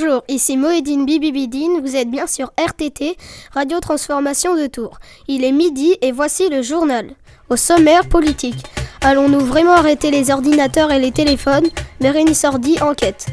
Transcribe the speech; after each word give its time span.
Bonjour, 0.00 0.22
ici 0.28 0.56
Moedine 0.56 1.06
Bibibidine, 1.06 1.80
vous 1.80 1.96
êtes 1.96 2.10
bien 2.10 2.26
sur 2.28 2.52
RTT, 2.56 3.16
Radio 3.52 3.80
Transformation 3.80 4.54
de 4.54 4.66
Tours. 4.66 4.98
Il 5.26 5.44
est 5.44 5.52
midi 5.52 5.96
et 6.02 6.12
voici 6.12 6.48
le 6.48 6.62
journal. 6.62 7.10
Au 7.48 7.56
sommaire 7.56 8.08
politique. 8.08 8.62
Allons-nous 9.00 9.40
vraiment 9.40 9.72
arrêter 9.72 10.10
les 10.10 10.30
ordinateurs 10.30 10.92
et 10.92 11.00
les 11.00 11.10
téléphones? 11.10 11.68
Bérénice 12.00 12.44
Ordi 12.44 12.80
enquête. 12.80 13.26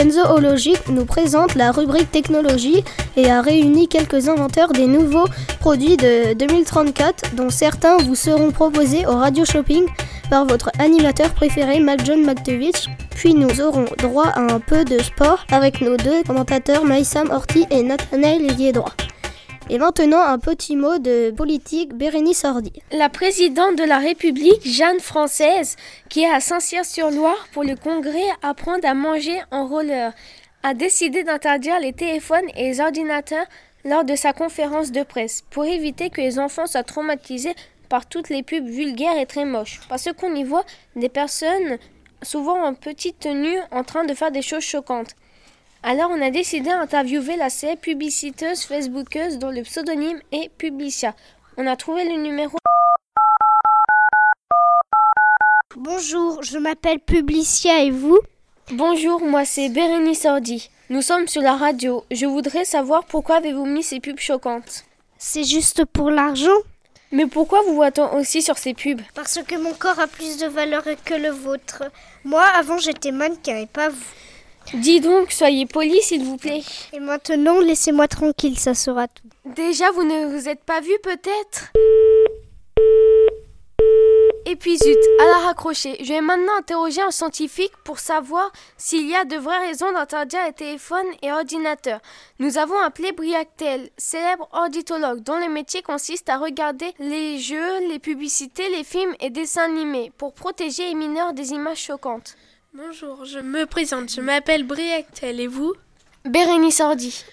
Kenzo 0.00 0.22
Hologic 0.30 0.88
nous 0.88 1.04
présente 1.04 1.56
la 1.56 1.72
rubrique 1.72 2.10
technologie 2.10 2.82
et 3.18 3.30
a 3.30 3.42
réuni 3.42 3.86
quelques 3.86 4.30
inventeurs 4.30 4.72
des 4.72 4.86
nouveaux 4.86 5.26
produits 5.60 5.98
de 5.98 6.32
2034 6.32 7.34
dont 7.34 7.50
certains 7.50 7.98
vous 7.98 8.14
seront 8.14 8.50
proposés 8.50 9.06
au 9.06 9.16
radio 9.16 9.44
shopping 9.44 9.84
par 10.30 10.46
votre 10.46 10.70
animateur 10.78 11.28
préféré 11.34 11.80
Mac 11.80 12.02
John 12.06 12.24
McTavish. 12.24 12.88
Puis 13.10 13.34
nous 13.34 13.60
aurons 13.60 13.84
droit 13.98 14.28
à 14.28 14.40
un 14.40 14.58
peu 14.58 14.86
de 14.86 15.02
sport 15.02 15.44
avec 15.52 15.82
nos 15.82 15.98
deux 15.98 16.22
commentateurs 16.26 16.86
Maïsam 16.86 17.30
Orti 17.30 17.66
et 17.70 17.82
Nathanaël 17.82 18.46
Liédroit. 18.56 18.94
Et 19.72 19.78
maintenant, 19.78 20.20
un 20.20 20.40
petit 20.40 20.74
mot 20.74 20.98
de 20.98 21.30
politique, 21.30 21.94
Bérénice 21.94 22.44
Ordi. 22.44 22.72
La 22.90 23.08
présidente 23.08 23.76
de 23.76 23.84
la 23.84 23.98
République, 23.98 24.66
Jeanne 24.66 24.98
Française, 24.98 25.76
qui 26.08 26.22
est 26.22 26.28
à 26.28 26.40
Saint-Cyr-sur-Loire 26.40 27.46
pour 27.52 27.62
le 27.62 27.76
congrès 27.76 28.26
Apprendre 28.42 28.84
à 28.88 28.94
manger 28.94 29.40
en 29.52 29.68
roller, 29.68 30.12
a 30.64 30.74
décidé 30.74 31.22
d'interdire 31.22 31.78
les 31.78 31.92
téléphones 31.92 32.48
et 32.56 32.64
les 32.64 32.80
ordinateurs 32.80 33.46
lors 33.84 34.02
de 34.02 34.16
sa 34.16 34.32
conférence 34.32 34.90
de 34.90 35.04
presse 35.04 35.44
pour 35.50 35.64
éviter 35.64 36.10
que 36.10 36.20
les 36.20 36.40
enfants 36.40 36.66
soient 36.66 36.82
traumatisés 36.82 37.54
par 37.88 38.06
toutes 38.06 38.28
les 38.28 38.42
pubs 38.42 38.66
vulgaires 38.66 39.18
et 39.20 39.26
très 39.26 39.44
moches. 39.44 39.78
Parce 39.88 40.08
qu'on 40.18 40.34
y 40.34 40.42
voit 40.42 40.64
des 40.96 41.08
personnes 41.08 41.78
souvent 42.22 42.60
en 42.60 42.74
petite 42.74 43.20
tenue 43.20 43.60
en 43.70 43.84
train 43.84 44.02
de 44.02 44.14
faire 44.14 44.32
des 44.32 44.42
choses 44.42 44.64
choquantes. 44.64 45.14
Alors 45.82 46.10
on 46.10 46.20
a 46.20 46.30
décidé 46.30 46.68
d'interviewer 46.68 47.36
la 47.36 47.48
célèbre 47.48 47.80
publiciteuse 47.80 48.64
facebookeuse 48.64 49.38
dont 49.38 49.50
le 49.50 49.62
pseudonyme 49.62 50.20
est 50.30 50.50
Publicia. 50.58 51.14
On 51.56 51.66
a 51.66 51.74
trouvé 51.74 52.04
le 52.04 52.20
numéro. 52.20 52.58
Bonjour, 55.76 56.42
je 56.42 56.58
m'appelle 56.58 56.98
Publicia 56.98 57.82
et 57.82 57.90
vous? 57.90 58.18
Bonjour, 58.72 59.22
moi 59.22 59.46
c'est 59.46 59.70
Bérénice 59.70 60.26
Ordi. 60.26 60.68
Nous 60.90 61.00
sommes 61.00 61.28
sur 61.28 61.40
la 61.40 61.56
radio. 61.56 62.04
Je 62.10 62.26
voudrais 62.26 62.66
savoir 62.66 63.04
pourquoi 63.06 63.36
avez-vous 63.36 63.64
mis 63.64 63.82
ces 63.82 64.00
pubs 64.00 64.20
choquantes? 64.20 64.84
C'est 65.16 65.44
juste 65.44 65.86
pour 65.86 66.10
l'argent? 66.10 66.58
Mais 67.10 67.26
pourquoi 67.26 67.62
vous 67.62 67.74
voit-on 67.74 68.18
aussi 68.18 68.42
sur 68.42 68.58
ces 68.58 68.74
pubs? 68.74 69.00
Parce 69.14 69.42
que 69.42 69.56
mon 69.56 69.72
corps 69.72 69.98
a 69.98 70.06
plus 70.06 70.36
de 70.36 70.46
valeur 70.46 70.84
que 71.06 71.14
le 71.14 71.30
vôtre. 71.30 71.84
Moi, 72.24 72.44
avant, 72.44 72.78
j'étais 72.78 73.12
mannequin 73.12 73.56
et 73.56 73.66
pas 73.66 73.88
vous. 73.88 74.04
Dis 74.74 75.00
donc, 75.00 75.32
soyez 75.32 75.66
poli 75.66 76.00
s'il 76.00 76.24
vous 76.24 76.36
plaît. 76.36 76.62
Et 76.92 77.00
maintenant, 77.00 77.58
laissez-moi 77.58 78.06
tranquille, 78.06 78.56
ça 78.56 78.74
sera 78.74 79.08
tout. 79.08 79.28
Déjà, 79.44 79.90
vous 79.90 80.04
ne 80.04 80.26
vous 80.26 80.48
êtes 80.48 80.62
pas 80.62 80.80
vu 80.80 80.92
peut-être? 81.02 81.72
Et 84.46 84.56
puis 84.56 84.78
zut, 84.78 84.98
à 85.20 85.26
la 85.26 85.46
raccrocher, 85.46 85.96
je 86.02 86.12
vais 86.12 86.20
maintenant 86.20 86.56
interroger 86.58 87.02
un 87.02 87.10
scientifique 87.10 87.72
pour 87.84 87.98
savoir 87.98 88.50
s'il 88.76 89.08
y 89.08 89.14
a 89.14 89.24
de 89.24 89.36
vraies 89.36 89.66
raisons 89.68 89.92
d'interdire 89.92 90.46
les 90.46 90.52
téléphones 90.52 91.06
et 91.22 91.32
ordinateurs. 91.32 92.00
Nous 92.38 92.58
avons 92.58 92.78
appelé 92.78 93.12
Briactel, 93.12 93.90
célèbre 93.96 94.48
ornithologue 94.52 95.20
dont 95.20 95.38
le 95.38 95.52
métier 95.52 95.82
consiste 95.82 96.28
à 96.28 96.38
regarder 96.38 96.92
les 96.98 97.38
jeux, 97.38 97.88
les 97.88 97.98
publicités, 97.98 98.68
les 98.70 98.84
films 98.84 99.14
et 99.20 99.30
dessins 99.30 99.64
animés 99.64 100.12
pour 100.16 100.32
protéger 100.32 100.84
les 100.88 100.94
mineurs 100.94 101.32
des 101.32 101.52
images 101.52 101.78
choquantes. 101.78 102.36
Bonjour, 102.72 103.24
je 103.24 103.40
me 103.40 103.66
présente, 103.66 104.14
je 104.14 104.20
m'appelle 104.20 104.62
Briactel 104.62 105.40
et 105.40 105.48
vous 105.48 105.74
Bérénice 106.24 106.78
Ordi. 106.78 107.24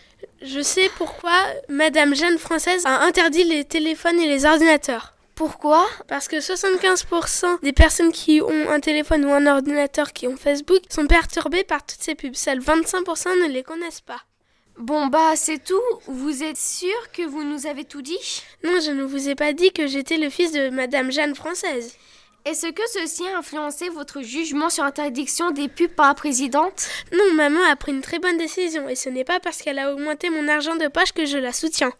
Je 0.42 0.62
sais 0.62 0.90
pourquoi 0.98 1.32
Madame 1.70 2.16
Jeanne 2.16 2.40
Française 2.40 2.84
a 2.88 3.04
interdit 3.04 3.44
les 3.44 3.64
téléphones 3.64 4.20
et 4.20 4.28
les 4.28 4.46
ordinateurs. 4.46 5.14
Pourquoi? 5.36 5.86
Parce 6.08 6.28
que 6.28 6.38
75% 6.38 7.62
des 7.62 7.72
personnes 7.72 8.12
qui 8.12 8.42
ont 8.42 8.70
un 8.72 8.80
téléphone 8.80 9.26
ou 9.26 9.32
un 9.32 9.46
ordinateur 9.46 10.12
qui 10.12 10.26
ont 10.26 10.38
Facebook 10.38 10.82
sont 10.90 11.06
perturbées 11.06 11.64
par 11.64 11.86
toutes 11.86 12.02
ces 12.02 12.16
pubs. 12.16 12.34
Seuls 12.34 12.60
25% 12.60 13.40
ne 13.44 13.54
les 13.54 13.62
connaissent 13.62 14.02
pas. 14.02 14.24
Bon 14.80 15.06
bah 15.06 15.36
c'est 15.36 15.64
tout. 15.64 15.80
Vous 16.08 16.42
êtes 16.42 16.58
sûr 16.58 17.12
que 17.14 17.22
vous 17.22 17.44
nous 17.44 17.68
avez 17.68 17.86
tout 17.86 18.02
dit? 18.02 18.42
Non, 18.64 18.80
je 18.84 18.90
ne 18.90 19.04
vous 19.04 19.30
ai 19.30 19.36
pas 19.36 19.54
dit 19.54 19.72
que 19.72 19.86
j'étais 19.86 20.18
le 20.18 20.32
fils 20.32 20.52
de 20.52 20.70
Madame 20.70 21.12
Jeanne 21.12 21.36
Française. 21.36 21.96
Est-ce 22.48 22.68
que 22.68 22.82
ceci 22.94 23.28
a 23.28 23.40
influencé 23.40 23.90
votre 23.90 24.22
jugement 24.22 24.70
sur 24.70 24.86
l'interdiction 24.86 25.52
des 25.52 25.68
pubs 25.68 25.90
par 25.90 26.08
la 26.08 26.14
présidente? 26.14 26.88
Non, 27.12 27.34
maman 27.34 27.60
a 27.70 27.76
pris 27.76 27.92
une 27.92 28.00
très 28.00 28.20
bonne 28.20 28.38
décision 28.38 28.88
et 28.88 28.96
ce 28.96 29.10
n'est 29.10 29.26
pas 29.26 29.42
parce 29.42 29.58
qu'elle 29.58 29.80
a 29.80 29.92
augmenté 29.92 30.30
mon 30.30 30.48
argent 30.48 30.78
de 30.78 30.88
poche 30.88 31.12
que 31.12 31.26
je 31.26 31.38
la 31.38 31.52
soutiens. 31.52 31.92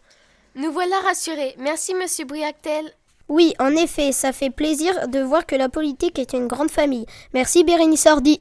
Nous 0.54 0.72
voilà 0.72 0.96
rassurés. 1.00 1.54
Merci 1.58 1.94
monsieur 1.94 2.24
Briactel. 2.24 2.94
Oui, 3.28 3.52
en 3.58 3.76
effet, 3.76 4.10
ça 4.10 4.32
fait 4.32 4.48
plaisir 4.48 5.08
de 5.08 5.20
voir 5.20 5.44
que 5.44 5.54
la 5.54 5.68
politique 5.68 6.18
est 6.18 6.32
une 6.32 6.48
grande 6.48 6.70
famille. 6.70 7.04
Merci 7.34 7.62
Bérénice 7.62 8.06
Ordi. 8.06 8.40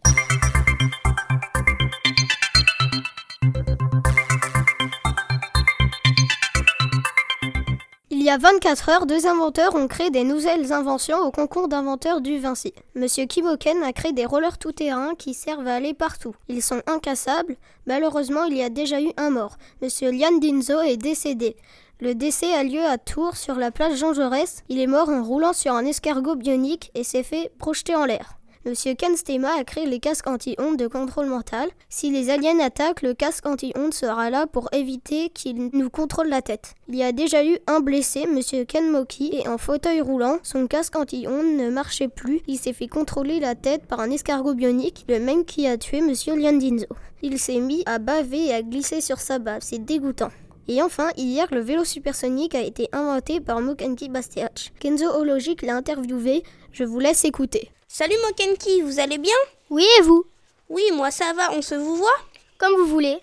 Y 8.27 8.29
a 8.29 8.37
24 8.37 8.89
heures, 8.89 9.05
deux 9.05 9.25
inventeurs 9.25 9.75
ont 9.75 9.87
créé 9.87 10.09
des 10.09 10.25
nouvelles 10.25 10.73
inventions 10.73 11.19
au 11.19 11.31
concours 11.31 11.69
d'inventeurs 11.69 12.19
du 12.19 12.39
Vinci. 12.39 12.73
Monsieur 12.93 13.25
Kiboken 13.25 13.81
a 13.83 13.93
créé 13.93 14.11
des 14.11 14.25
rollers 14.25 14.57
tout-terrain 14.57 15.15
qui 15.17 15.33
servent 15.33 15.65
à 15.65 15.75
aller 15.75 15.93
partout. 15.93 16.35
Ils 16.49 16.61
sont 16.61 16.81
incassables. 16.87 17.55
Malheureusement, 17.85 18.43
il 18.43 18.57
y 18.57 18.63
a 18.63 18.69
déjà 18.69 18.99
eu 18.99 19.13
un 19.15 19.29
mort. 19.29 19.55
Monsieur 19.81 20.11
Lian 20.11 20.37
Dinzo 20.41 20.81
est 20.81 20.97
décédé. 20.97 21.55
Le 22.01 22.15
décès 22.15 22.53
a 22.53 22.65
lieu 22.65 22.83
à 22.83 22.97
Tours 22.97 23.37
sur 23.37 23.55
la 23.55 23.71
plage 23.71 23.95
Jean 23.95 24.13
Jaurès. 24.13 24.61
Il 24.67 24.81
est 24.81 24.87
mort 24.87 25.07
en 25.07 25.23
roulant 25.23 25.53
sur 25.53 25.71
un 25.71 25.85
escargot 25.85 26.35
bionique 26.35 26.91
et 26.95 27.05
s'est 27.05 27.23
fait 27.23 27.49
projeter 27.57 27.95
en 27.95 28.03
l'air. 28.03 28.36
Monsieur 28.67 28.95
Ken 28.95 29.15
Stema 29.15 29.57
a 29.57 29.63
créé 29.63 29.85
les 29.85 29.99
casques 29.99 30.27
anti-ondes 30.27 30.75
de 30.75 30.87
contrôle 30.87 31.27
mental. 31.27 31.69
Si 31.87 32.11
les 32.11 32.29
aliens 32.29 32.59
attaquent, 32.59 33.01
le 33.01 33.13
casque 33.13 33.45
anti-ondes 33.45 33.93
sera 33.93 34.29
là 34.29 34.45
pour 34.45 34.67
éviter 34.73 35.29
qu'ils 35.29 35.69
nous 35.71 35.89
contrôlent 35.89 36.27
la 36.27 36.41
tête. 36.41 36.73
Il 36.89 36.95
y 36.95 37.03
a 37.03 37.13
déjà 37.13 37.45
eu 37.45 37.59
un 37.67 37.79
blessé, 37.79 38.27
Monsieur 38.27 38.65
Ken 38.65 38.91
Moki, 38.91 39.29
et 39.31 39.47
en 39.47 39.57
fauteuil 39.57 40.01
roulant, 40.01 40.39
son 40.43 40.67
casque 40.67 40.97
anti-ondes 40.97 41.55
ne 41.55 41.69
marchait 41.69 42.09
plus. 42.09 42.41
Il 42.45 42.57
s'est 42.57 42.73
fait 42.73 42.89
contrôler 42.89 43.39
la 43.39 43.55
tête 43.55 43.85
par 43.85 44.01
un 44.01 44.11
escargot 44.11 44.53
bionique, 44.53 45.05
le 45.07 45.21
même 45.21 45.45
qui 45.45 45.65
a 45.65 45.77
tué 45.77 46.01
Monsieur 46.01 46.35
Liandinzo. 46.35 46.87
Il 47.21 47.39
s'est 47.39 47.61
mis 47.61 47.83
à 47.85 47.99
baver 47.99 48.47
et 48.47 48.53
à 48.53 48.63
glisser 48.63 48.99
sur 48.99 49.21
sa 49.21 49.39
bave, 49.39 49.61
c'est 49.61 49.79
dégoûtant. 49.79 50.31
Et 50.67 50.81
enfin, 50.81 51.11
hier, 51.15 51.47
le 51.51 51.61
vélo 51.61 51.85
supersonique 51.85 52.53
a 52.53 52.61
été 52.61 52.89
inventé 52.91 53.39
par 53.39 53.61
Mokenki 53.61 54.09
Bastiach. 54.09 54.73
Kenzo 54.81 55.05
Hologic 55.05 55.61
l'a 55.61 55.77
interviewé, 55.77 56.43
je 56.73 56.83
vous 56.83 56.99
laisse 56.99 57.23
écouter. 57.23 57.69
Salut 57.89 58.17
Mokenki, 58.25 58.81
vous 58.81 58.99
allez 58.99 59.17
bien? 59.17 59.33
Oui, 59.69 59.85
et 59.97 60.01
vous? 60.01 60.25
Oui, 60.69 60.83
moi 60.93 61.09
ça 61.09 61.31
va, 61.33 61.53
on 61.53 61.61
se 61.61 61.73
vous 61.73 61.95
voit? 61.95 62.17
Comme 62.57 62.75
vous 62.75 62.85
voulez. 62.85 63.17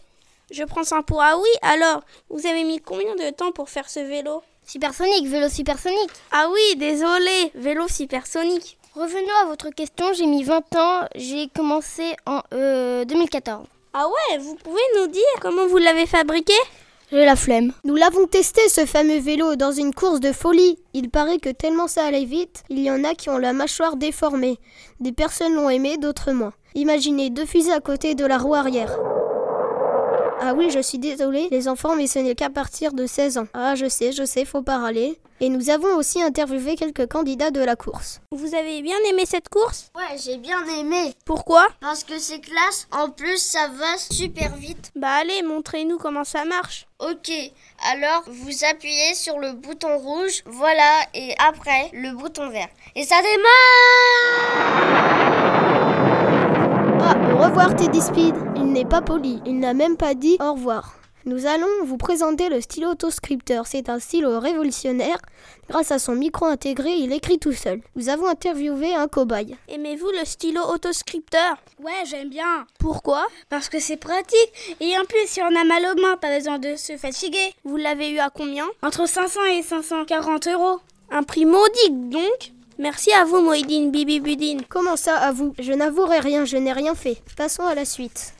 Je 0.50 0.64
prends 0.64 0.84
ça 0.84 1.02
pour 1.02 1.22
ah 1.22 1.36
oui, 1.36 1.48
alors, 1.60 2.02
vous 2.30 2.46
avez 2.46 2.64
mis 2.64 2.80
combien 2.80 3.14
de 3.14 3.30
temps 3.30 3.52
pour 3.52 3.68
faire 3.68 3.88
ce 3.88 4.00
vélo? 4.00 4.42
Supersonique, 4.66 5.26
vélo 5.28 5.48
supersonique. 5.50 6.10
Ah 6.32 6.48
oui, 6.50 6.76
désolé, 6.76 7.52
vélo 7.54 7.86
supersonique. 7.88 8.78
Revenons 8.94 9.34
à 9.42 9.46
votre 9.46 9.68
question, 9.68 10.12
j'ai 10.14 10.26
mis 10.26 10.42
20 10.44 10.76
ans, 10.76 11.08
j'ai 11.14 11.48
commencé 11.54 12.16
en 12.26 12.40
euh, 12.54 13.04
2014. 13.04 13.66
Ah 13.92 14.08
ouais, 14.08 14.38
vous 14.38 14.54
pouvez 14.56 14.80
nous 14.96 15.08
dire 15.08 15.22
comment 15.42 15.66
vous 15.66 15.78
l'avez 15.78 16.06
fabriqué? 16.06 16.54
J'ai 17.12 17.24
la 17.24 17.36
flemme. 17.36 17.72
Nous 17.84 17.96
l'avons 17.96 18.26
testé 18.26 18.60
ce 18.68 18.86
fameux 18.86 19.18
vélo 19.18 19.56
dans 19.56 19.72
une 19.72 19.94
course 19.94 20.20
de 20.20 20.32
folie. 20.32 20.78
Il 20.94 21.10
paraît 21.10 21.38
que 21.38 21.50
tellement 21.50 21.86
ça 21.86 22.04
allait 22.04 22.24
vite, 22.24 22.64
il 22.70 22.80
y 22.80 22.90
en 22.90 23.04
a 23.04 23.14
qui 23.14 23.28
ont 23.28 23.38
la 23.38 23.52
mâchoire 23.52 23.96
déformée. 23.96 24.58
Des 25.00 25.12
personnes 25.12 25.54
l'ont 25.54 25.70
aimé, 25.70 25.96
d'autres 25.98 26.32
moins. 26.32 26.54
Imaginez 26.74 27.30
deux 27.30 27.46
fusées 27.46 27.72
à 27.72 27.80
côté 27.80 28.14
de 28.14 28.24
la 28.24 28.38
roue 28.38 28.54
arrière. 28.54 28.98
Ah 30.40 30.52
oui, 30.54 30.70
je 30.70 30.80
suis 30.80 30.98
désolée, 30.98 31.48
les 31.50 31.68
enfants, 31.68 31.96
mais 31.96 32.06
ce 32.06 32.18
n'est 32.18 32.34
qu'à 32.34 32.50
partir 32.50 32.92
de 32.92 33.06
16 33.06 33.38
ans. 33.38 33.46
Ah, 33.54 33.74
je 33.74 33.88
sais, 33.88 34.12
je 34.12 34.24
sais, 34.24 34.44
faut 34.44 34.62
pas 34.62 34.78
râler. 34.78 35.18
Et 35.40 35.48
nous 35.48 35.70
avons 35.70 35.96
aussi 35.96 36.22
interviewé 36.22 36.76
quelques 36.76 37.08
candidats 37.08 37.50
de 37.50 37.60
la 37.60 37.76
course. 37.76 38.20
Vous 38.30 38.54
avez 38.54 38.82
bien 38.82 38.98
aimé 39.08 39.24
cette 39.26 39.48
course? 39.48 39.90
Ouais, 39.96 40.16
j'ai 40.22 40.38
bien 40.38 40.64
aimé. 40.78 41.14
Pourquoi? 41.24 41.66
Parce 41.80 42.04
que 42.04 42.18
c'est 42.18 42.40
classe. 42.40 42.86
En 42.92 43.10
plus, 43.10 43.38
ça 43.38 43.68
va 43.68 43.98
super 43.98 44.54
vite. 44.56 44.92
Bah 44.94 45.12
allez, 45.20 45.42
montrez-nous 45.42 45.98
comment 45.98 46.24
ça 46.24 46.44
marche. 46.44 46.86
Ok, 47.00 47.30
alors 47.92 48.22
vous 48.26 48.64
appuyez 48.70 49.14
sur 49.14 49.38
le 49.38 49.52
bouton 49.52 49.98
rouge, 49.98 50.42
voilà, 50.46 51.02
et 51.14 51.34
après 51.38 51.90
le 51.92 52.16
bouton 52.16 52.48
vert. 52.50 52.68
Et 52.94 53.02
ça 53.02 53.16
démarre 53.20 55.33
revoir 57.48 57.76
Teddy 57.76 58.00
Speed. 58.00 58.34
Il 58.56 58.72
n'est 58.72 58.86
pas 58.86 59.02
poli, 59.02 59.40
il 59.44 59.58
n'a 59.58 59.74
même 59.74 59.96
pas 59.96 60.14
dit 60.14 60.38
au 60.40 60.54
revoir. 60.54 60.94
Nous 61.26 61.46
allons 61.46 61.84
vous 61.84 61.96
présenter 61.96 62.48
le 62.48 62.60
stylo 62.60 62.90
autoscripteur. 62.90 63.66
C'est 63.66 63.88
un 63.88 63.98
stylo 63.98 64.38
révolutionnaire. 64.40 65.18
Grâce 65.68 65.90
à 65.90 65.98
son 65.98 66.14
micro 66.14 66.46
intégré, 66.46 66.92
il 66.92 67.12
écrit 67.12 67.38
tout 67.38 67.52
seul. 67.52 67.80
Nous 67.96 68.08
avons 68.08 68.26
interviewé 68.26 68.94
un 68.94 69.08
cobaye. 69.08 69.56
Aimez-vous 69.68 70.10
le 70.18 70.24
stylo 70.24 70.60
autoscripteur? 70.62 71.56
Ouais, 71.82 72.04
j'aime 72.06 72.28
bien. 72.28 72.66
Pourquoi? 72.78 73.26
Parce 73.48 73.68
que 73.68 73.78
c'est 73.78 73.96
pratique. 73.96 74.76
Et 74.80 74.96
en 74.98 75.04
plus, 75.04 75.26
si 75.26 75.40
on 75.42 75.46
a 75.46 75.64
mal 75.64 75.84
aux 75.92 76.00
mains, 76.00 76.16
pas 76.16 76.34
besoin 76.36 76.58
de 76.58 76.76
se 76.76 76.96
fatiguer. 76.96 77.54
Vous 77.64 77.76
l'avez 77.76 78.10
eu 78.10 78.18
à 78.18 78.30
combien? 78.30 78.66
Entre 78.82 79.06
500 79.06 79.40
et 79.58 79.62
540 79.62 80.48
euros. 80.48 80.80
Un 81.10 81.22
prix 81.22 81.44
modique 81.44 82.08
donc? 82.08 82.53
Merci 82.78 83.12
à 83.12 83.24
vous, 83.24 83.40
Moïdine 83.40 83.92
Bibi 83.92 84.18
Budine. 84.18 84.62
Comment 84.68 84.96
ça, 84.96 85.16
à 85.16 85.30
vous? 85.30 85.54
Je 85.60 85.72
n'avouerai 85.72 86.18
rien, 86.18 86.44
je 86.44 86.56
n'ai 86.56 86.72
rien 86.72 86.94
fait. 86.96 87.18
Passons 87.36 87.62
à 87.62 87.74
la 87.74 87.84
suite. 87.84 88.34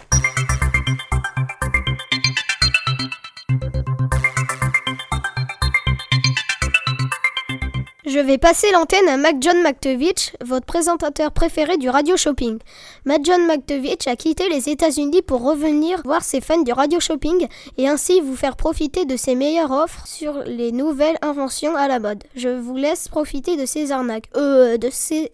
Je 8.07 8.19
vais 8.19 8.37
passer 8.37 8.71
l'antenne 8.71 9.09
à 9.09 9.17
Mac 9.17 9.37
John 9.41 9.63
McTovich, 9.63 10.33
votre 10.45 10.67
présentateur 10.67 11.33
préféré 11.33 11.79
du 11.79 11.89
radio 11.89 12.19
shopping. 12.19 12.59
Mac 13.07 13.25
John 13.25 13.47
McTovich 13.47 14.07
a 14.07 14.15
quitté 14.15 14.47
les 14.51 14.69
États-Unis 14.69 15.23
pour 15.23 15.43
revenir 15.43 16.03
voir 16.05 16.23
ses 16.23 16.43
fans 16.43 16.61
du 16.61 16.73
radio 16.75 17.01
shopping 17.01 17.47
et 17.79 17.89
ainsi 17.89 18.21
vous 18.21 18.37
faire 18.37 18.57
profiter 18.57 19.07
de 19.07 19.17
ses 19.17 19.35
meilleures 19.35 19.71
offres 19.71 20.07
sur 20.07 20.43
les 20.45 20.71
nouvelles 20.71 21.17
inventions 21.23 21.77
à 21.77 21.89
la 21.89 21.99
mode. 21.99 22.23
Je 22.37 22.51
vous 22.51 22.77
laisse 22.77 23.09
profiter 23.09 23.57
de 23.57 23.65
ces 23.65 23.91
arnaques, 23.91 24.29
euh, 24.37 24.77
de 24.77 24.91
ces 24.93 25.33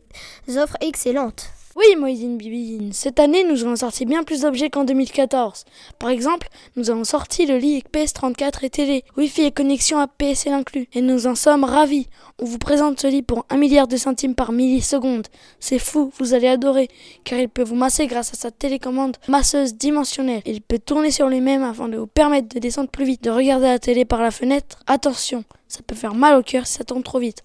offres 0.56 0.76
excellentes. 0.80 1.50
Oui, 1.80 1.96
Moïdine 1.96 2.36
Bibine, 2.36 2.92
cette 2.92 3.18
année 3.20 3.42
nous 3.42 3.64
avons 3.64 3.74
sorti 3.74 4.04
bien 4.04 4.22
plus 4.22 4.42
d'objets 4.42 4.68
qu'en 4.68 4.84
2014. 4.84 5.64
Par 5.98 6.10
exemple, 6.10 6.50
nous 6.76 6.90
avons 6.90 7.04
sorti 7.04 7.46
le 7.46 7.56
lit 7.56 7.82
PS34 7.90 8.66
et 8.66 8.68
télé, 8.68 9.04
Wi-Fi 9.16 9.44
et 9.44 9.50
connexion 9.50 9.98
à 9.98 10.06
PSL 10.06 10.52
inclus. 10.52 10.88
Et 10.92 11.00
nous 11.00 11.26
en 11.26 11.34
sommes 11.34 11.64
ravis. 11.64 12.06
On 12.38 12.44
vous 12.44 12.58
présente 12.58 13.00
ce 13.00 13.06
lit 13.06 13.22
pour 13.22 13.46
1 13.48 13.56
milliard 13.56 13.88
de 13.88 13.96
centimes 13.96 14.34
par 14.34 14.52
milliseconde. 14.52 15.26
C'est 15.58 15.78
fou, 15.78 16.12
vous 16.18 16.34
allez 16.34 16.48
adorer, 16.48 16.88
car 17.24 17.38
il 17.38 17.48
peut 17.48 17.64
vous 17.64 17.76
masser 17.76 18.06
grâce 18.06 18.34
à 18.34 18.36
sa 18.36 18.50
télécommande 18.50 19.16
masseuse 19.26 19.74
dimensionnelle. 19.74 20.42
Il 20.44 20.60
peut 20.60 20.78
tourner 20.78 21.10
sur 21.10 21.30
lui-même 21.30 21.62
afin 21.62 21.88
de 21.88 21.96
vous 21.96 22.06
permettre 22.06 22.54
de 22.54 22.60
descendre 22.60 22.90
plus 22.90 23.06
vite, 23.06 23.24
de 23.24 23.30
regarder 23.30 23.68
la 23.68 23.78
télé 23.78 24.04
par 24.04 24.20
la 24.20 24.30
fenêtre. 24.30 24.80
Attention, 24.86 25.44
ça 25.66 25.80
peut 25.86 25.96
faire 25.96 26.14
mal 26.14 26.36
au 26.36 26.42
cœur 26.42 26.66
si 26.66 26.74
ça 26.74 26.84
tombe 26.84 27.04
trop 27.04 27.20
vite. 27.20 27.42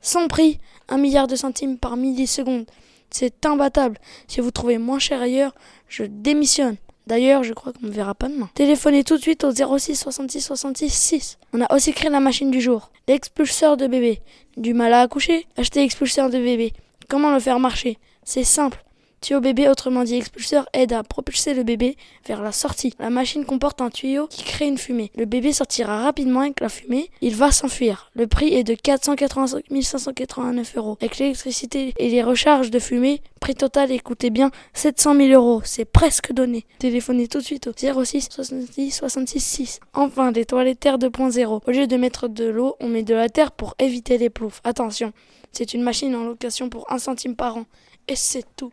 Sans 0.00 0.26
prix, 0.26 0.58
1 0.88 0.96
milliard 0.96 1.26
de 1.26 1.36
centimes 1.36 1.76
par 1.76 1.98
milliseconde. 1.98 2.64
C'est 3.10 3.46
imbattable. 3.46 3.98
Si 4.28 4.40
vous 4.40 4.50
trouvez 4.50 4.78
moins 4.78 4.98
cher 4.98 5.20
ailleurs, 5.20 5.54
je 5.88 6.04
démissionne. 6.04 6.76
D'ailleurs, 7.06 7.42
je 7.42 7.52
crois 7.52 7.72
qu'on 7.72 7.86
ne 7.86 7.92
verra 7.92 8.14
pas 8.14 8.28
demain. 8.28 8.48
Téléphonez 8.54 9.04
tout 9.04 9.16
de 9.16 9.22
suite 9.22 9.44
au 9.44 9.52
06 9.52 9.94
66 9.94 10.40
66 10.40 10.90
6. 10.90 11.38
On 11.52 11.60
a 11.60 11.74
aussi 11.74 11.92
créé 11.92 12.10
la 12.10 12.20
machine 12.20 12.50
du 12.50 12.60
jour. 12.60 12.90
L'expulseur 13.08 13.76
de 13.76 13.86
bébé. 13.86 14.20
Du 14.56 14.72
mal 14.72 14.92
à 14.94 15.02
accoucher 15.02 15.46
Achetez 15.56 15.80
l'expulseur 15.80 16.30
de 16.30 16.38
bébé. 16.38 16.72
Comment 17.08 17.32
le 17.32 17.40
faire 17.40 17.60
marcher? 17.60 17.98
C'est 18.24 18.44
simple. 18.44 18.82
Tuyau 19.24 19.40
bébé, 19.40 19.70
autrement 19.70 20.04
dit 20.04 20.16
expulseur, 20.16 20.68
aide 20.74 20.92
à 20.92 21.02
propulser 21.02 21.54
le 21.54 21.62
bébé 21.62 21.96
vers 22.26 22.42
la 22.42 22.52
sortie. 22.52 22.92
La 22.98 23.08
machine 23.08 23.46
comporte 23.46 23.80
un 23.80 23.88
tuyau 23.88 24.26
qui 24.26 24.44
crée 24.44 24.66
une 24.66 24.76
fumée. 24.76 25.10
Le 25.16 25.24
bébé 25.24 25.54
sortira 25.54 26.02
rapidement 26.02 26.40
avec 26.40 26.60
la 26.60 26.68
fumée. 26.68 27.08
Il 27.22 27.34
va 27.34 27.50
s'enfuir. 27.50 28.10
Le 28.14 28.26
prix 28.26 28.52
est 28.52 28.64
de 28.64 28.74
485 28.74 29.64
589 29.80 30.76
euros. 30.76 30.98
Avec 31.00 31.16
l'électricité 31.16 31.94
et 31.96 32.10
les 32.10 32.22
recharges 32.22 32.70
de 32.70 32.78
fumée, 32.78 33.22
prix 33.40 33.54
total, 33.54 33.92
écoutez 33.92 34.28
bien, 34.28 34.50
700 34.74 35.14
000 35.14 35.28
euros. 35.30 35.62
C'est 35.64 35.86
presque 35.86 36.34
donné. 36.34 36.66
Téléphonez 36.78 37.26
tout 37.26 37.38
de 37.38 37.44
suite 37.44 37.66
au 37.66 37.72
06 38.04 38.28
70 38.30 38.90
66 38.90 39.40
6. 39.40 39.80
Enfin, 39.94 40.32
des 40.32 40.44
toilettes 40.44 40.84
2.0. 40.84 41.60
Au 41.66 41.70
lieu 41.70 41.86
de 41.86 41.96
mettre 41.96 42.28
de 42.28 42.44
l'eau, 42.44 42.76
on 42.78 42.88
met 42.88 43.02
de 43.02 43.14
la 43.14 43.30
terre 43.30 43.52
pour 43.52 43.74
éviter 43.78 44.18
les 44.18 44.28
ploufs. 44.28 44.60
Attention, 44.64 45.14
c'est 45.50 45.72
une 45.72 45.82
machine 45.82 46.14
en 46.14 46.24
location 46.24 46.68
pour 46.68 46.92
1 46.92 46.98
centime 46.98 47.34
par 47.34 47.56
an. 47.56 47.64
Et 48.06 48.16
c'est 48.16 48.44
tout 48.56 48.70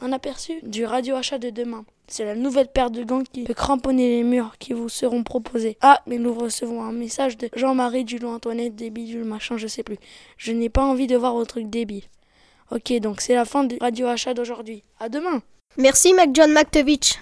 un 0.00 0.12
aperçu 0.12 0.60
du 0.62 0.84
radio 0.84 1.16
achat 1.16 1.38
de 1.38 1.50
demain. 1.50 1.84
C'est 2.08 2.24
la 2.24 2.34
nouvelle 2.34 2.68
paire 2.68 2.90
de 2.90 3.02
gants 3.02 3.22
qui 3.32 3.44
peut 3.44 3.54
cramponner 3.54 4.08
les 4.08 4.22
murs 4.22 4.58
qui 4.58 4.72
vous 4.72 4.88
seront 4.88 5.24
proposés. 5.24 5.76
Ah, 5.80 6.02
mais 6.06 6.18
nous 6.18 6.32
recevons 6.32 6.82
un 6.82 6.92
message 6.92 7.36
de 7.36 7.48
Jean-Marie 7.54 8.04
Dulot-Antoinette 8.04 8.76
des 8.76 8.90
bidules 8.90 9.24
machin, 9.24 9.56
je 9.56 9.66
sais 9.66 9.82
plus. 9.82 9.98
Je 10.36 10.52
n'ai 10.52 10.68
pas 10.68 10.84
envie 10.84 11.08
de 11.08 11.16
voir 11.16 11.34
vos 11.34 11.44
trucs 11.44 11.68
débiles. 11.68 12.04
Ok, 12.70 12.92
donc 13.00 13.20
c'est 13.20 13.34
la 13.34 13.44
fin 13.44 13.64
du 13.64 13.76
radio 13.80 14.06
achat 14.06 14.34
d'aujourd'hui. 14.34 14.84
À 15.00 15.08
demain. 15.08 15.42
Merci 15.76 16.14
Mac 16.14 16.30
John 16.32 16.52
McTovich. 16.52 17.18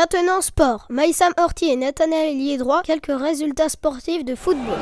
Maintenant 0.00 0.40
sport. 0.40 0.86
Maïsam 0.88 1.32
Horty 1.38 1.72
et 1.72 1.76
Nathanaël 1.76 2.34
Liédroit, 2.34 2.80
quelques 2.84 3.12
résultats 3.14 3.68
sportifs 3.68 4.24
de 4.24 4.34
football. 4.34 4.78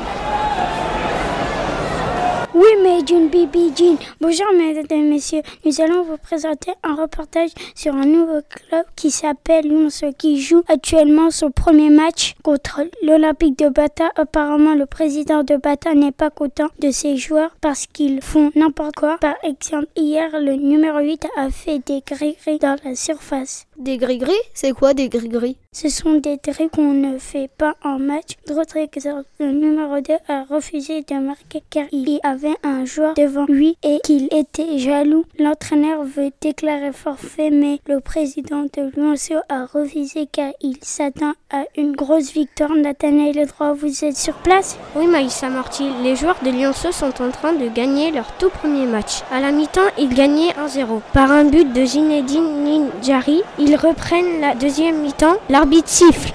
Oui, 2.53 2.69
mais 2.81 2.99
June 3.05 3.27
Bibi 3.27 3.73
Jean. 3.75 3.97
Bonjour, 4.21 4.47
mesdames 4.57 4.85
et 4.89 5.09
messieurs. 5.09 5.41
Nous 5.65 5.81
allons 5.81 6.03
vous 6.03 6.17
présenter 6.17 6.71
un 6.83 6.95
reportage 6.95 7.51
sur 7.75 7.93
un 7.95 8.05
nouveau 8.05 8.39
club 8.49 8.85
qui 8.95 9.11
s'appelle 9.11 9.67
Lons, 9.67 10.13
qui 10.17 10.41
joue 10.41 10.63
actuellement 10.67 11.31
son 11.31 11.51
premier 11.51 11.89
match 11.89 12.35
contre 12.41 12.81
l'Olympique 13.03 13.59
de 13.59 13.67
Bata. 13.67 14.09
Apparemment, 14.15 14.73
le 14.73 14.85
président 14.85 15.43
de 15.43 15.57
Bata 15.57 15.93
n'est 15.93 16.13
pas 16.13 16.29
content 16.29 16.67
de 16.79 16.91
ses 16.91 17.17
joueurs 17.17 17.55
parce 17.61 17.87
qu'ils 17.87 18.21
font 18.21 18.51
n'importe 18.55 18.95
quoi. 18.95 19.17
Par 19.19 19.35
exemple, 19.43 19.87
hier, 19.97 20.29
le 20.33 20.53
numéro 20.53 20.99
8 20.99 21.27
a 21.35 21.49
fait 21.49 21.79
des 21.85 22.01
gris-gris 22.05 22.59
dans 22.59 22.77
la 22.83 22.95
surface. 22.95 23.65
Des 23.79 23.97
gris-gris? 23.97 24.33
C'est 24.53 24.73
quoi 24.73 24.93
des 24.93 25.07
gris-gris? 25.07 25.55
Ce 25.71 25.87
sont 25.87 26.15
des 26.15 26.35
drills 26.35 26.67
qu'on 26.69 26.91
ne 26.91 27.17
fait 27.17 27.49
pas 27.57 27.75
en 27.81 27.97
match. 27.97 28.31
D'autres 28.45 28.75
exemples, 28.75 29.23
le 29.39 29.51
numéro 29.51 30.01
2 30.01 30.15
a 30.27 30.43
refusé 30.43 31.01
de 31.01 31.13
marquer 31.15 31.63
car 31.69 31.85
il 31.93 32.09
y 32.09 32.19
avait 32.23 32.57
un 32.63 32.83
joueur 32.83 33.13
devant 33.13 33.45
lui 33.47 33.77
et 33.83 33.99
qu'il 34.03 34.27
était 34.33 34.79
jaloux. 34.79 35.23
L'entraîneur 35.37 36.03
veut 36.03 36.31
déclarer 36.41 36.91
forfait 36.91 37.51
mais 37.51 37.79
le 37.87 38.01
président 38.01 38.63
de 38.63 38.91
Lyonceau 38.97 39.39
a 39.47 39.65
refusé 39.65 40.27
car 40.29 40.51
il 40.59 40.75
s'attend 40.81 41.31
à 41.49 41.63
une 41.77 41.93
grosse 41.93 42.33
victoire. 42.33 42.75
Nathanaël 42.75 43.35
Le 43.37 43.45
Droit, 43.45 43.71
vous 43.71 44.03
êtes 44.03 44.17
sur 44.17 44.33
place? 44.33 44.77
Oui, 44.97 45.07
Maïssa 45.07 45.49
Morty, 45.49 45.85
les 46.03 46.17
joueurs 46.17 46.39
de 46.43 46.49
Lyonceau 46.49 46.91
sont 46.91 47.21
en 47.21 47.31
train 47.31 47.53
de 47.53 47.69
gagner 47.69 48.11
leur 48.11 48.35
tout 48.39 48.49
premier 48.49 48.87
match. 48.87 49.21
À 49.31 49.39
la 49.39 49.53
mi-temps, 49.53 49.81
ils 49.97 50.13
gagnaient 50.13 50.51
1-0 50.51 50.99
par 51.13 51.31
un 51.31 51.45
but 51.45 51.71
de 51.71 51.85
Zinedine 51.85 52.63
Ninjari. 52.65 53.41
Ils 53.57 53.68
reprennent 53.75 54.41
la 54.41 54.55
deuxième 54.55 55.01
mi-temps. 55.01 55.37
L'arbitre 55.49 55.89
siffle. 55.89 56.33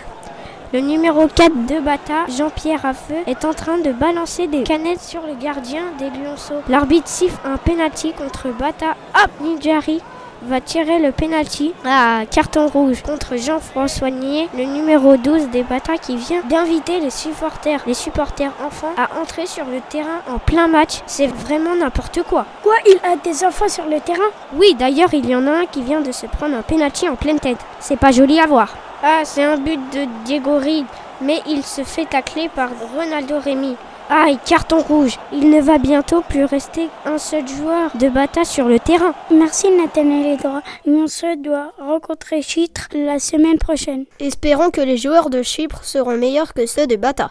Le 0.73 0.81
numéro 0.81 1.29
4 1.29 1.67
de 1.67 1.81
Bata, 1.81 2.27
Jean-Pierre 2.37 2.85
Affeux, 2.85 3.23
est 3.27 3.45
en 3.45 3.55
train 3.55 3.79
de 3.79 3.93
balancer 3.93 4.49
des 4.49 4.65
canettes 4.65 5.01
sur 5.03 5.21
le 5.27 5.35
gardien 5.35 5.83
des 5.99 6.11
Lyonceaux. 6.11 6.63
L'arbitre 6.69 7.07
siffle 7.07 7.39
un 7.45 7.57
penalty 7.59 8.13
contre 8.13 8.49
Bata. 8.49 8.97
Hop, 9.15 9.31
Ninjari 9.41 10.03
va 10.45 10.61
tirer 10.61 10.99
le 10.99 11.13
penalty 11.13 11.73
à 11.85 12.23
carton 12.31 12.67
rouge 12.67 13.03
contre 13.03 13.37
Jean-François 13.37 14.11
Nier, 14.11 14.49
le 14.57 14.65
numéro 14.65 15.17
12 15.17 15.49
des 15.49 15.63
Bata 15.63 15.97
qui 15.97 16.17
vient 16.17 16.43
d'inviter 16.49 17.01
les 17.01 17.11
supporters, 17.11 17.81
les 17.87 17.95
supporters 17.95 18.53
enfants 18.65 18.93
à 18.97 19.21
entrer 19.21 19.47
sur 19.47 19.65
le 19.65 19.81
terrain 19.89 20.21
en 20.29 20.39
plein 20.39 20.69
match. 20.69 21.01
C'est 21.07 21.27
vraiment 21.27 21.75
n'importe 21.75 22.23
quoi. 22.23 22.47
Quoi 22.63 22.75
Il 22.87 22.99
a 23.05 23.17
des 23.17 23.45
enfants 23.45 23.69
sur 23.69 23.87
le 23.87 24.01
terrain? 24.01 24.21
Oui, 24.55 24.75
d'ailleurs, 24.79 25.13
il 25.15 25.29
y 25.29 25.35
en 25.35 25.47
a 25.47 25.53
un 25.53 25.67
qui 25.67 25.83
vient 25.83 26.01
de 26.01 26.13
se 26.13 26.27
prendre 26.27 26.57
un 26.57 26.63
penalty 26.63 27.09
en 27.09 27.17
pleine 27.17 27.41
tête. 27.41 27.59
C'est 27.81 27.99
pas 27.99 28.13
joli 28.13 28.39
à 28.39 28.47
voir. 28.47 28.75
Ah, 29.03 29.23
c'est 29.25 29.43
un 29.43 29.57
but 29.57 29.81
de 29.93 30.07
Diego 30.25 30.59
Reed, 30.59 30.87
mais 31.21 31.43
il 31.47 31.63
se 31.63 31.85
fait 31.85 32.07
tacler 32.07 32.49
par 32.49 32.69
Ronaldo 32.97 33.39
Rémy. 33.39 33.77
Aïe, 34.11 34.39
carton 34.45 34.81
rouge. 34.81 35.19
Il 35.33 35.51
ne 35.51 35.61
va 35.61 35.79
bientôt 35.79 36.21
plus 36.21 36.45
rester 36.45 36.89
un 37.07 37.19
seul 37.19 37.47
joueur 37.49 37.91
de 37.97 38.09
Bata 38.09 38.45
sur 38.45 38.69
le 38.69 38.79
terrain. 38.79 39.15
Merci 39.31 39.71
Nathanaël 39.71 40.35
Edra. 40.35 40.63
On 40.87 41.07
se 41.07 41.37
doit 41.37 41.73
rencontrer 41.79 42.43
Chypre 42.43 42.89
la 42.95 43.19
semaine 43.19 43.59
prochaine. 43.59 44.05
Espérons 44.21 44.71
que 44.71 44.83
les 44.83 44.99
joueurs 44.99 45.31
de 45.31 45.43
Chypre 45.43 45.85
seront 45.85 46.19
meilleurs 46.19 46.53
que 46.53 46.67
ceux 46.67 46.87
de 46.87 46.97
Bata. 46.97 47.31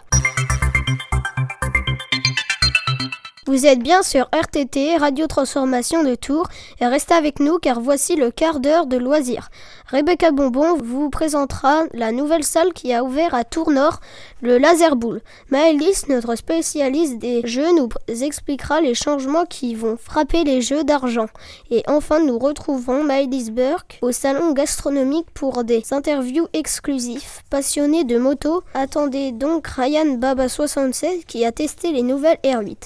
Vous 3.46 3.66
êtes 3.66 3.80
bien 3.80 4.02
sur 4.02 4.30
RTT, 4.32 4.96
Radio 4.96 5.26
Transformation 5.26 6.02
de 6.02 6.14
Tours, 6.14 6.48
et 6.80 6.86
restez 6.86 7.12
avec 7.12 7.40
nous 7.40 7.58
car 7.58 7.78
voici 7.78 8.16
le 8.16 8.30
quart 8.30 8.58
d'heure 8.58 8.86
de 8.86 8.96
loisirs. 8.96 9.50
Rebecca 9.90 10.30
Bonbon 10.30 10.78
vous 10.78 11.10
présentera 11.10 11.82
la 11.92 12.10
nouvelle 12.10 12.42
salle 12.42 12.72
qui 12.72 12.94
a 12.94 13.04
ouvert 13.04 13.34
à 13.34 13.44
Tours 13.44 13.70
Nord, 13.70 14.00
le 14.40 14.56
Laser 14.56 14.96
Bull. 14.96 15.20
Maëlys, 15.50 16.08
notre 16.08 16.36
spécialiste 16.36 17.18
des 17.18 17.46
jeux, 17.46 17.70
nous 17.76 17.90
expliquera 18.22 18.80
les 18.80 18.94
changements 18.94 19.44
qui 19.44 19.74
vont 19.74 19.98
frapper 19.98 20.42
les 20.44 20.62
jeux 20.62 20.82
d'argent. 20.82 21.26
Et 21.70 21.82
enfin, 21.86 22.20
nous 22.20 22.38
retrouverons 22.38 23.04
Maëlys 23.04 23.50
Burke 23.50 23.98
au 24.00 24.10
salon 24.10 24.54
gastronomique 24.54 25.30
pour 25.34 25.64
des 25.64 25.82
interviews 25.92 26.48
exclusifs. 26.54 27.42
Passionnés 27.50 28.04
de 28.04 28.16
moto, 28.16 28.62
attendez 28.72 29.32
donc 29.32 29.66
Ryan 29.66 30.14
Baba 30.14 30.48
67 30.48 31.26
qui 31.26 31.44
a 31.44 31.52
testé 31.52 31.92
les 31.92 32.02
nouvelles 32.02 32.38
R8. 32.42 32.78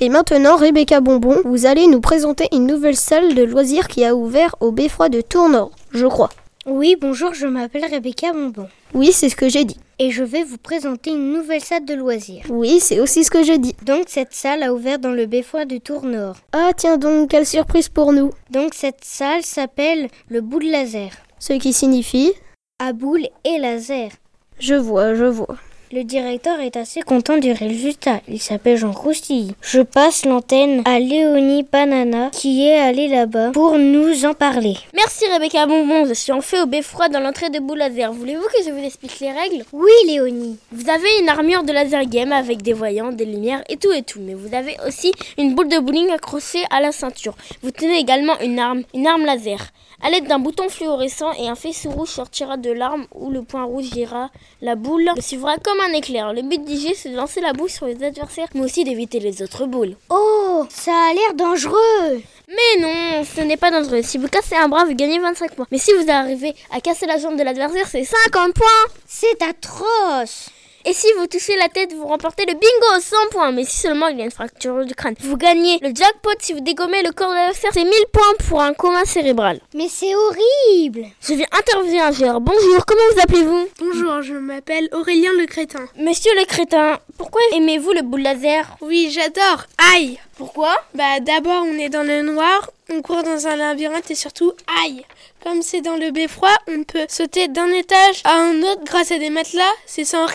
Et 0.00 0.10
maintenant, 0.10 0.56
Rebecca 0.56 1.00
Bonbon, 1.00 1.40
vous 1.46 1.64
allez 1.64 1.86
nous 1.86 2.00
présenter 2.00 2.48
une 2.52 2.66
nouvelle 2.66 2.96
salle 2.96 3.34
de 3.34 3.42
loisirs 3.42 3.88
qui 3.88 4.04
a 4.04 4.14
ouvert 4.14 4.54
au 4.60 4.70
Beffroi 4.70 5.08
de 5.08 5.22
Tournord, 5.22 5.70
je 5.92 6.06
crois. 6.06 6.28
Oui, 6.66 6.96
bonjour, 7.00 7.32
je 7.32 7.46
m'appelle 7.46 7.86
Rebecca 7.90 8.32
Bonbon. 8.32 8.68
Oui, 8.92 9.12
c'est 9.12 9.28
ce 9.28 9.36
que 9.36 9.48
j'ai 9.48 9.64
dit. 9.64 9.78
Et 9.98 10.10
je 10.10 10.24
vais 10.24 10.42
vous 10.44 10.58
présenter 10.58 11.10
une 11.10 11.32
nouvelle 11.32 11.62
salle 11.62 11.84
de 11.84 11.94
loisirs. 11.94 12.42
Oui, 12.50 12.80
c'est 12.80 13.00
aussi 13.00 13.24
ce 13.24 13.30
que 13.30 13.42
j'ai 13.42 13.58
dit. 13.58 13.76
Donc 13.84 14.04
cette 14.08 14.34
salle 14.34 14.62
a 14.62 14.74
ouvert 14.74 14.98
dans 14.98 15.12
le 15.12 15.26
beffroi 15.26 15.64
de 15.64 15.78
Tournord. 15.78 16.36
Ah 16.52 16.72
tiens 16.76 16.98
donc, 16.98 17.30
quelle 17.30 17.46
surprise 17.46 17.88
pour 17.88 18.12
nous. 18.12 18.30
Donc 18.50 18.74
cette 18.74 19.04
salle 19.04 19.42
s'appelle 19.42 20.08
le 20.28 20.40
boule 20.40 20.64
laser. 20.64 21.12
Ce 21.38 21.52
qui 21.54 21.72
signifie 21.72 22.32
À 22.78 22.92
boule 22.92 23.26
et 23.44 23.58
laser. 23.58 24.10
Je 24.58 24.74
vois, 24.74 25.14
je 25.14 25.24
vois. 25.24 25.56
Le 25.94 26.02
directeur 26.02 26.58
est 26.58 26.76
assez 26.76 27.02
content 27.02 27.36
du 27.36 27.52
résultat. 27.52 28.18
Il 28.26 28.40
s'appelle 28.40 28.76
Jean 28.76 28.92
Croustille. 28.92 29.54
Je 29.60 29.80
passe 29.80 30.24
l'antenne 30.24 30.82
à 30.86 30.98
Léonie 30.98 31.62
Banana 31.62 32.30
qui 32.32 32.66
est 32.66 32.76
allée 32.76 33.06
là-bas 33.06 33.52
pour 33.52 33.78
nous 33.78 34.24
en 34.24 34.34
parler. 34.34 34.74
Merci 34.92 35.24
Rebecca 35.32 35.66
Bonbon, 35.66 36.04
je 36.04 36.14
suis 36.14 36.32
en 36.32 36.40
fait 36.40 36.60
au 36.60 36.66
beffroi 36.66 37.08
dans 37.10 37.20
l'entrée 37.20 37.48
de 37.48 37.60
boule 37.60 37.78
laser. 37.78 38.12
Voulez-vous 38.12 38.42
que 38.42 38.64
je 38.66 38.72
vous 38.72 38.84
explique 38.84 39.20
les 39.20 39.30
règles? 39.30 39.64
Oui 39.72 39.92
Léonie. 40.08 40.58
Vous 40.72 40.90
avez 40.90 41.20
une 41.20 41.28
armure 41.28 41.62
de 41.62 41.70
laser 41.70 42.06
game 42.06 42.32
avec 42.32 42.62
des 42.62 42.72
voyants, 42.72 43.12
des 43.12 43.24
lumières 43.24 43.62
et 43.68 43.76
tout 43.76 43.92
et 43.92 44.02
tout. 44.02 44.18
Mais 44.20 44.34
vous 44.34 44.52
avez 44.52 44.76
aussi 44.88 45.12
une 45.38 45.54
boule 45.54 45.68
de 45.68 45.78
bowling 45.78 46.10
accrochée 46.10 46.64
à 46.70 46.80
la 46.80 46.90
ceinture. 46.90 47.36
Vous 47.62 47.70
tenez 47.70 48.00
également 48.00 48.36
une 48.40 48.58
arme, 48.58 48.82
une 48.94 49.06
arme 49.06 49.24
laser. 49.24 49.60
À 50.06 50.10
l'aide 50.10 50.26
d'un 50.26 50.38
bouton 50.38 50.68
fluorescent 50.68 51.32
et 51.32 51.48
un 51.48 51.54
faisceau 51.54 51.88
rouge 51.88 52.10
sortira 52.10 52.58
de 52.58 52.70
l'arme 52.70 53.06
où 53.14 53.30
le 53.30 53.42
point 53.42 53.64
rouge 53.64 53.86
ira. 53.96 54.28
La 54.60 54.74
boule 54.74 55.08
le 55.16 55.22
suivra 55.22 55.56
comme 55.56 55.80
un 55.80 55.94
éclair. 55.94 56.34
Le 56.34 56.42
but 56.42 56.62
du 56.62 56.76
jeu, 56.76 56.90
c'est 56.94 57.08
de 57.08 57.16
lancer 57.16 57.40
la 57.40 57.54
boule 57.54 57.70
sur 57.70 57.86
les 57.86 58.04
adversaires, 58.04 58.48
mais 58.54 58.60
aussi 58.60 58.84
d'éviter 58.84 59.18
les 59.18 59.40
autres 59.40 59.64
boules. 59.64 59.96
Oh, 60.10 60.66
ça 60.68 60.92
a 60.92 61.14
l'air 61.14 61.32
dangereux 61.34 62.20
Mais 62.48 62.82
non, 62.82 63.24
ce 63.24 63.40
n'est 63.40 63.56
pas 63.56 63.70
dangereux. 63.70 64.02
Si 64.02 64.18
vous 64.18 64.28
cassez 64.28 64.56
un 64.56 64.68
bras, 64.68 64.84
vous 64.84 64.94
gagnez 64.94 65.18
25 65.18 65.54
points. 65.54 65.66
Mais 65.70 65.78
si 65.78 65.90
vous 65.94 66.10
arrivez 66.10 66.54
à 66.70 66.82
casser 66.82 67.06
la 67.06 67.16
jambe 67.16 67.38
de 67.38 67.42
l'adversaire, 67.42 67.88
c'est 67.88 68.04
50 68.04 68.52
points 68.52 68.66
C'est 69.06 69.42
atroce 69.42 70.50
et 70.84 70.92
si 70.92 71.06
vous 71.18 71.26
touchez 71.26 71.56
la 71.56 71.68
tête, 71.68 71.92
vous 71.92 72.06
remportez 72.06 72.44
le 72.46 72.52
bingo 72.52 73.00
100 73.00 73.16
points. 73.30 73.52
Mais 73.52 73.64
si 73.64 73.78
seulement 73.80 74.08
il 74.08 74.18
y 74.18 74.22
a 74.22 74.24
une 74.24 74.30
fracture 74.30 74.84
du 74.84 74.94
crâne, 74.94 75.14
vous 75.20 75.36
gagnez 75.36 75.78
le 75.82 75.88
jackpot. 75.94 76.30
Si 76.40 76.52
vous 76.52 76.60
dégommez 76.60 77.02
le 77.02 77.12
corps 77.12 77.30
de 77.30 77.34
l'adversaire, 77.34 77.70
c'est 77.72 77.84
1000 77.84 77.92
points 78.12 78.34
pour 78.48 78.60
un 78.62 78.74
coma 78.74 79.04
cérébral. 79.04 79.60
Mais 79.74 79.88
c'est 79.88 80.14
horrible 80.14 81.06
Je 81.22 81.34
viens 81.34 81.46
interviewer 81.52 82.00
un 82.00 82.12
joueur. 82.12 82.40
Bonjour, 82.40 82.84
comment 82.86 83.02
vous 83.14 83.20
appelez-vous? 83.20 83.68
Bonjour, 83.80 84.22
je 84.22 84.34
m'appelle 84.34 84.88
Aurélien 84.92 85.30
le 85.38 85.46
Crétin. 85.46 85.86
Monsieur 85.96 86.32
le 86.38 86.44
Crétin, 86.44 86.98
pourquoi 87.18 87.40
aimez-vous 87.54 87.92
le 87.92 88.02
boule 88.02 88.22
laser 88.22 88.76
Oui, 88.80 89.10
j'adore. 89.10 89.64
Aïe 89.94 90.18
Pourquoi? 90.36 90.74
Bah 90.94 91.20
d'abord 91.20 91.64
on 91.64 91.78
est 91.78 91.88
dans 91.88 92.02
le 92.02 92.22
noir, 92.22 92.70
on 92.90 93.00
court 93.02 93.22
dans 93.22 93.46
un 93.46 93.56
labyrinthe 93.56 94.10
et 94.10 94.14
surtout 94.14 94.52
aïe 94.84 95.04
comme 95.44 95.60
c'est 95.60 95.82
dans 95.82 95.96
le 95.96 96.10
beffroi, 96.10 96.48
on 96.68 96.84
peut 96.84 97.04
sauter 97.08 97.48
d'un 97.48 97.68
étage 97.68 98.22
à 98.24 98.34
un 98.34 98.62
autre 98.62 98.82
grâce 98.84 99.12
à 99.12 99.18
des 99.18 99.28
matelas. 99.28 99.62
C'est 99.86 100.06
sans 100.06 100.24
rire. 100.24 100.34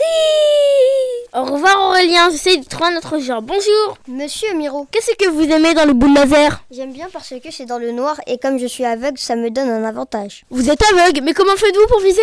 Au 1.34 1.44
revoir 1.46 1.90
Aurélien, 1.90 2.30
j'essaie 2.30 2.58
de 2.58 2.66
trouver 2.66 2.94
notre 2.94 3.18
genre. 3.18 3.42
Bonjour. 3.42 3.98
Monsieur 4.08 4.54
Miro. 4.54 4.88
Qu'est-ce 4.92 5.16
que 5.16 5.30
vous 5.30 5.52
aimez 5.52 5.74
dans 5.74 5.86
le 5.86 5.94
boule 5.94 6.14
laser 6.14 6.64
J'aime 6.70 6.94
bien 6.94 7.08
parce 7.12 7.34
que 7.44 7.52
c'est 7.52 7.66
dans 7.66 7.80
le 7.80 7.92
noir 7.92 8.22
et 8.28 8.38
comme 8.38 8.60
je 8.60 8.68
suis 8.68 8.86
aveugle, 8.86 9.18
ça 9.18 9.36
me 9.36 9.50
donne 9.50 9.70
un 9.70 9.84
avantage. 9.84 10.46
Vous 10.52 10.70
êtes 10.70 10.84
aveugle, 10.94 11.22
mais 11.24 11.34
comment 11.34 11.56
faites-vous 11.56 11.88
pour 11.88 12.02
viser? 12.02 12.22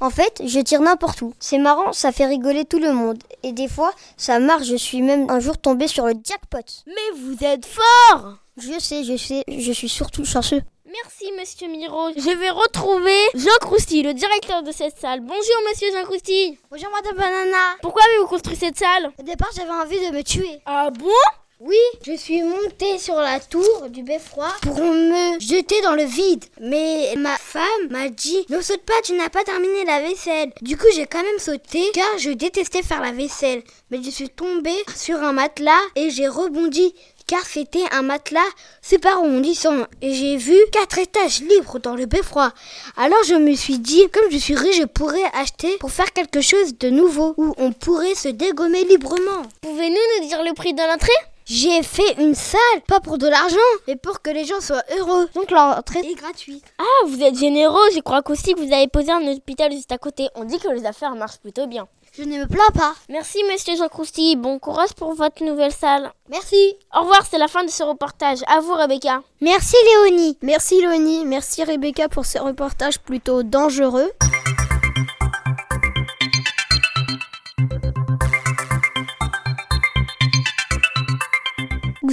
En 0.00 0.10
fait, 0.10 0.42
je 0.44 0.60
tire 0.60 0.82
n'importe 0.82 1.22
où. 1.22 1.32
C'est 1.40 1.58
marrant, 1.58 1.94
ça 1.94 2.12
fait 2.12 2.26
rigoler 2.26 2.66
tout 2.66 2.78
le 2.78 2.92
monde. 2.92 3.18
Et 3.44 3.52
des 3.52 3.68
fois, 3.68 3.92
ça 4.18 4.38
marche, 4.40 4.66
je 4.66 4.76
suis 4.76 5.00
même 5.00 5.30
un 5.30 5.40
jour 5.40 5.56
tombé 5.56 5.88
sur 5.88 6.04
le 6.04 6.12
jackpot. 6.22 6.58
Mais 6.86 7.18
vous 7.18 7.42
êtes 7.42 7.64
fort 7.64 8.34
Je 8.58 8.78
sais, 8.78 9.04
je 9.04 9.16
sais, 9.16 9.42
je 9.48 9.72
suis 9.72 9.88
surtout 9.88 10.26
chanceux. 10.26 10.60
Merci, 11.04 11.32
monsieur 11.38 11.68
Miro. 11.68 12.10
Je 12.16 12.38
vais 12.38 12.50
retrouver 12.50 13.18
Jean 13.34 13.58
Crousty, 13.60 14.02
le 14.02 14.14
directeur 14.14 14.62
de 14.62 14.72
cette 14.72 14.98
salle. 14.98 15.20
Bonjour, 15.20 15.62
monsieur 15.68 15.88
Jean 15.92 16.04
Crousty. 16.04 16.58
Bonjour, 16.70 16.88
madame 16.90 17.16
Banana. 17.16 17.76
Pourquoi 17.82 18.02
avez-vous 18.04 18.28
construit 18.28 18.56
cette 18.56 18.78
salle? 18.78 19.10
Au 19.18 19.22
départ, 19.22 19.50
j'avais 19.54 19.70
envie 19.70 19.98
de 19.98 20.14
me 20.14 20.22
tuer. 20.22 20.60
Ah 20.64 20.90
bon? 20.90 21.10
Oui, 21.58 21.76
je 22.06 22.12
suis 22.12 22.42
montée 22.42 22.98
sur 22.98 23.14
la 23.16 23.40
tour 23.40 23.88
du 23.88 24.02
beffroi 24.02 24.48
pour 24.60 24.78
me 24.78 25.40
jeter 25.40 25.80
dans 25.80 25.94
le 25.94 26.04
vide. 26.04 26.44
Mais 26.60 27.14
ma 27.16 27.36
femme 27.36 27.88
m'a 27.88 28.10
dit 28.10 28.44
Ne 28.50 28.60
saute 28.60 28.82
pas, 28.82 29.00
tu 29.02 29.14
n'as 29.14 29.30
pas 29.30 29.42
terminé 29.42 29.84
la 29.86 30.00
vaisselle. 30.00 30.52
Du 30.60 30.76
coup, 30.76 30.86
j'ai 30.94 31.06
quand 31.06 31.22
même 31.22 31.38
sauté 31.38 31.82
car 31.94 32.18
je 32.18 32.30
détestais 32.30 32.82
faire 32.82 33.00
la 33.00 33.12
vaisselle. 33.12 33.62
Mais 33.90 34.02
je 34.02 34.10
suis 34.10 34.28
tombée 34.28 34.84
sur 34.94 35.16
un 35.22 35.32
matelas 35.32 35.80
et 35.94 36.10
j'ai 36.10 36.28
rebondi 36.28 36.94
car 37.26 37.44
c'était 37.44 37.84
un 37.92 38.02
matelas 38.02 38.40
super 38.82 39.18
arrondissant 39.18 39.86
et 40.02 40.14
j'ai 40.14 40.36
vu 40.36 40.56
quatre 40.72 40.98
étages 40.98 41.40
libres 41.40 41.78
dans 41.78 41.94
le 41.94 42.06
beffroi. 42.06 42.52
Alors 42.96 43.22
je 43.26 43.34
me 43.34 43.54
suis 43.54 43.78
dit, 43.78 44.08
comme 44.12 44.30
je 44.30 44.38
suis 44.38 44.54
riche, 44.54 44.78
je 44.78 44.84
pourrais 44.84 45.24
acheter 45.34 45.76
pour 45.78 45.90
faire 45.90 46.12
quelque 46.12 46.40
chose 46.40 46.78
de 46.78 46.90
nouveau 46.90 47.34
où 47.36 47.54
on 47.58 47.72
pourrait 47.72 48.14
se 48.14 48.28
dégommer 48.28 48.84
librement. 48.84 49.42
Pouvez-nous 49.62 50.20
nous 50.20 50.28
dire 50.28 50.42
le 50.44 50.54
prix 50.54 50.74
de 50.74 50.82
l'entrée? 50.82 51.12
J'ai 51.48 51.84
fait 51.84 52.20
une 52.20 52.34
salle, 52.34 52.80
pas 52.88 52.98
pour 52.98 53.18
de 53.18 53.28
l'argent, 53.28 53.56
mais 53.86 53.94
pour 53.94 54.20
que 54.20 54.30
les 54.30 54.44
gens 54.44 54.60
soient 54.60 54.82
heureux. 54.98 55.28
Donc 55.32 55.52
l'entrée 55.52 56.00
est 56.00 56.14
gratuite. 56.16 56.64
Ah, 56.78 57.06
vous 57.06 57.22
êtes 57.22 57.38
généreux. 57.38 57.88
Je 57.94 58.00
crois 58.00 58.22
qu'aussi 58.22 58.52
que 58.52 58.58
vous 58.58 58.72
avez 58.72 58.88
posé 58.88 59.12
un 59.12 59.24
hôpital 59.28 59.70
juste 59.70 59.92
à 59.92 59.98
côté. 59.98 60.28
On 60.34 60.42
dit 60.42 60.58
que 60.58 60.66
les 60.68 60.84
affaires 60.84 61.14
marchent 61.14 61.38
plutôt 61.38 61.68
bien. 61.68 61.86
Je 62.18 62.22
ne 62.24 62.38
me 62.38 62.46
plains 62.46 62.70
pas. 62.74 62.94
Merci, 63.10 63.38
monsieur 63.50 63.76
Jean 63.76 63.88
Crousti. 63.88 64.36
Bon 64.36 64.58
courage 64.58 64.94
pour 64.94 65.12
votre 65.12 65.44
nouvelle 65.44 65.72
salle. 65.72 66.10
Merci. 66.30 66.74
Au 66.96 67.00
revoir, 67.00 67.26
c'est 67.30 67.36
la 67.36 67.46
fin 67.46 67.62
de 67.62 67.68
ce 67.68 67.82
reportage. 67.82 68.38
À 68.46 68.60
vous, 68.60 68.72
Rebecca. 68.72 69.22
Merci, 69.42 69.76
Léonie. 69.84 70.38
Merci, 70.40 70.80
Léonie. 70.80 71.26
Merci, 71.26 71.62
Rebecca, 71.62 72.08
pour 72.08 72.24
ce 72.24 72.38
reportage 72.38 73.00
plutôt 73.00 73.42
dangereux. 73.42 74.10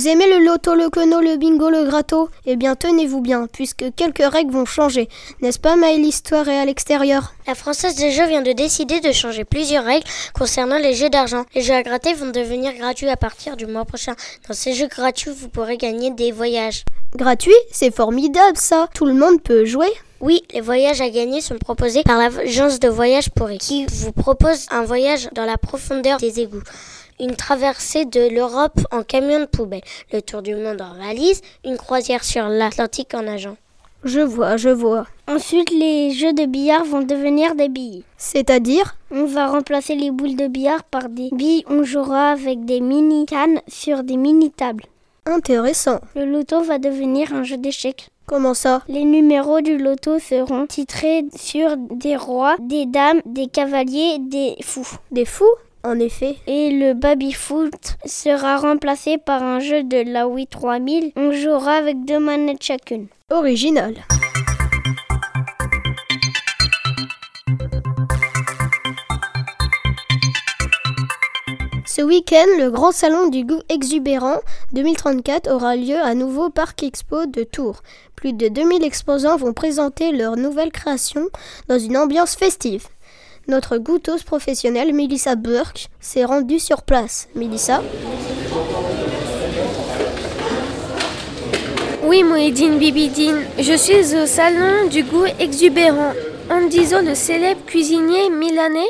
Vous 0.04 0.10
aimez 0.10 0.28
le 0.28 0.44
loto, 0.44 0.76
le 0.76 0.90
queneau, 0.90 1.22
le 1.22 1.38
bingo, 1.38 1.70
le 1.70 1.86
gratto 1.86 2.28
Eh 2.46 2.58
bien, 2.58 2.76
tenez-vous 2.76 3.22
bien, 3.22 3.48
puisque 3.50 3.86
quelques 3.96 4.30
règles 4.30 4.52
vont 4.52 4.66
changer. 4.66 5.08
N'est-ce 5.42 5.60
pas, 5.60 5.78
Maëlle 5.78 6.04
Histoire 6.04 6.46
et 6.50 6.58
à 6.58 6.66
l'extérieur? 6.66 7.34
La 7.48 7.56
Française 7.56 7.96
des 7.96 8.12
Jeux 8.12 8.28
vient 8.28 8.42
de 8.42 8.52
décider 8.52 9.00
de 9.00 9.14
changer 9.14 9.46
plusieurs 9.46 9.86
règles 9.86 10.06
concernant 10.34 10.78
les 10.78 10.94
jeux 10.94 11.10
d'argent. 11.10 11.46
Les 11.56 11.62
jeux 11.62 11.74
à 11.74 11.84
gratter 11.84 12.14
vont 12.16 12.32
devenir 12.32 12.74
gratuits 12.74 13.08
à 13.08 13.16
partir 13.16 13.56
du 13.56 13.66
mois 13.66 13.86
prochain. 13.86 14.14
Dans 14.46 14.54
ces 14.54 14.74
jeux 14.74 14.88
gratuits, 14.88 15.32
vous 15.34 15.48
pourrez 15.48 15.78
gagner 15.78 16.12
des 16.12 16.34
voyages. 16.34 16.84
Gratuit? 17.16 17.54
C'est 17.72 17.96
formidable, 17.96 18.58
ça 18.58 18.90
Tout 18.94 19.06
le 19.06 19.14
monde 19.14 19.42
peut 19.42 19.64
jouer? 19.64 19.88
Oui, 20.20 20.42
les 20.54 20.62
voyages 20.62 21.00
à 21.00 21.10
gagner 21.10 21.40
sont 21.40 21.58
proposés 21.58 22.04
par 22.04 22.18
l'agence 22.18 22.82
de 22.82 22.90
voyage 22.90 23.30
pourri, 23.30 23.58
qui 23.58 23.86
vous 23.86 24.12
propose 24.12 24.68
un 24.70 24.84
voyage 24.84 25.30
dans 25.34 25.46
la 25.46 25.58
profondeur 25.58 26.18
des 26.18 26.42
égouts 26.42 26.64
une 27.24 27.36
traversée 27.36 28.06
de 28.06 28.28
l'Europe 28.30 28.80
en 28.92 29.02
camion 29.04 29.40
de 29.40 29.46
poubelle, 29.46 29.82
le 30.12 30.22
tour 30.22 30.42
du 30.42 30.56
monde 30.56 30.82
en 30.82 30.94
valise, 30.96 31.42
une 31.64 31.78
croisière 31.78 32.24
sur 32.24 32.50
l'Atlantique 32.50 33.14
en 33.14 33.22
nageant. 33.24 33.56
Je 34.04 34.20
vois, 34.20 34.58
je 34.58 34.68
vois. 34.68 35.08
Ensuite, 35.30 35.72
les 35.72 36.12
jeux 36.12 36.34
de 36.34 36.46
billard 36.46 36.84
vont 36.84 37.04
devenir 37.04 37.56
des 37.56 37.70
billes. 37.70 38.04
C'est-à-dire? 38.18 38.98
On 39.12 39.24
va 39.24 39.48
remplacer 39.48 39.96
les 39.96 40.12
boules 40.12 40.36
de 40.36 40.48
billard 40.48 40.84
par 40.84 41.08
des 41.08 41.30
billes. 41.32 41.64
On 41.70 41.84
jouera 41.84 42.32
avec 42.32 42.66
des 42.66 42.82
mini 42.82 43.26
cannes 43.26 43.62
sur 43.70 44.04
des 44.04 44.18
mini 44.18 44.52
tables. 44.52 44.84
Intéressant. 45.26 46.02
Le 46.18 46.26
loto 46.26 46.62
va 46.64 46.80
devenir 46.80 47.34
un 47.34 47.44
jeu 47.44 47.56
d'échecs. 47.56 48.10
Comment 48.26 48.54
ça? 48.54 48.82
Les 48.90 49.06
numéros 49.06 49.62
du 49.62 49.78
loto 49.78 50.20
seront 50.20 50.68
titrés 50.68 51.24
sur 51.34 51.78
des 51.78 52.18
rois, 52.18 52.58
des 52.60 52.86
dames, 52.86 53.22
des 53.26 53.48
cavaliers, 53.48 54.18
des 54.20 54.56
fous. 54.62 54.98
Des 55.12 55.26
fous? 55.26 55.46
En 55.84 56.00
effet. 56.00 56.38
Et 56.48 56.72
le 56.72 56.94
baby-foot 56.94 57.98
sera 58.06 58.58
remplacé 58.58 59.18
par 59.18 59.44
un 59.44 59.60
jeu 59.60 59.84
de 59.84 60.04
la 60.12 60.28
Wii 60.28 60.48
3000. 60.48 61.12
On 61.16 61.32
jouera 61.32 61.74
avec 61.74 62.06
deux 62.06 62.20
manettes 62.20 62.64
chacune. 62.64 63.08
Original. 63.30 63.96
Ce 71.86 72.02
week-end, 72.02 72.48
le 72.58 72.72
grand 72.72 72.92
salon 72.92 73.30
du 73.30 73.44
goût 73.46 73.62
exubérant 73.70 74.40
2034 74.72 75.52
aura 75.52 75.76
lieu 75.76 75.98
à 75.98 76.16
nouveau 76.16 76.46
au 76.46 76.50
Parc 76.50 76.82
Expo 76.82 77.28
de 77.28 77.44
Tours. 77.44 77.84
Plus 78.16 78.34
de 78.34 78.48
2000 78.48 78.84
exposants 78.84 79.38
vont 79.38 79.54
présenter 79.54 80.12
leurs 80.12 80.36
nouvelles 80.36 80.72
créations 80.72 81.28
dans 81.68 81.78
une 81.78 81.98
ambiance 81.98 82.36
festive. 82.36 82.88
Notre 83.48 83.78
goûteuse 83.78 84.24
professionnelle, 84.24 84.94
Melissa 84.94 85.36
Burke, 85.36 85.88
s'est 86.00 86.26
rendue 86.26 86.60
sur 86.60 86.84
place. 86.84 87.28
Melissa? 87.36 87.82
Oui, 92.04 92.24
Mouedine 92.24 92.78
Bibidine, 92.78 93.44
je 93.60 93.74
suis 93.74 94.16
au 94.16 94.26
salon 94.26 94.88
du 94.90 95.04
goût 95.04 95.26
exubérant. 95.40 96.14
Disant 96.70 97.02
le 97.02 97.16
célèbre 97.16 97.66
cuisinier 97.66 98.30
milanais 98.30 98.82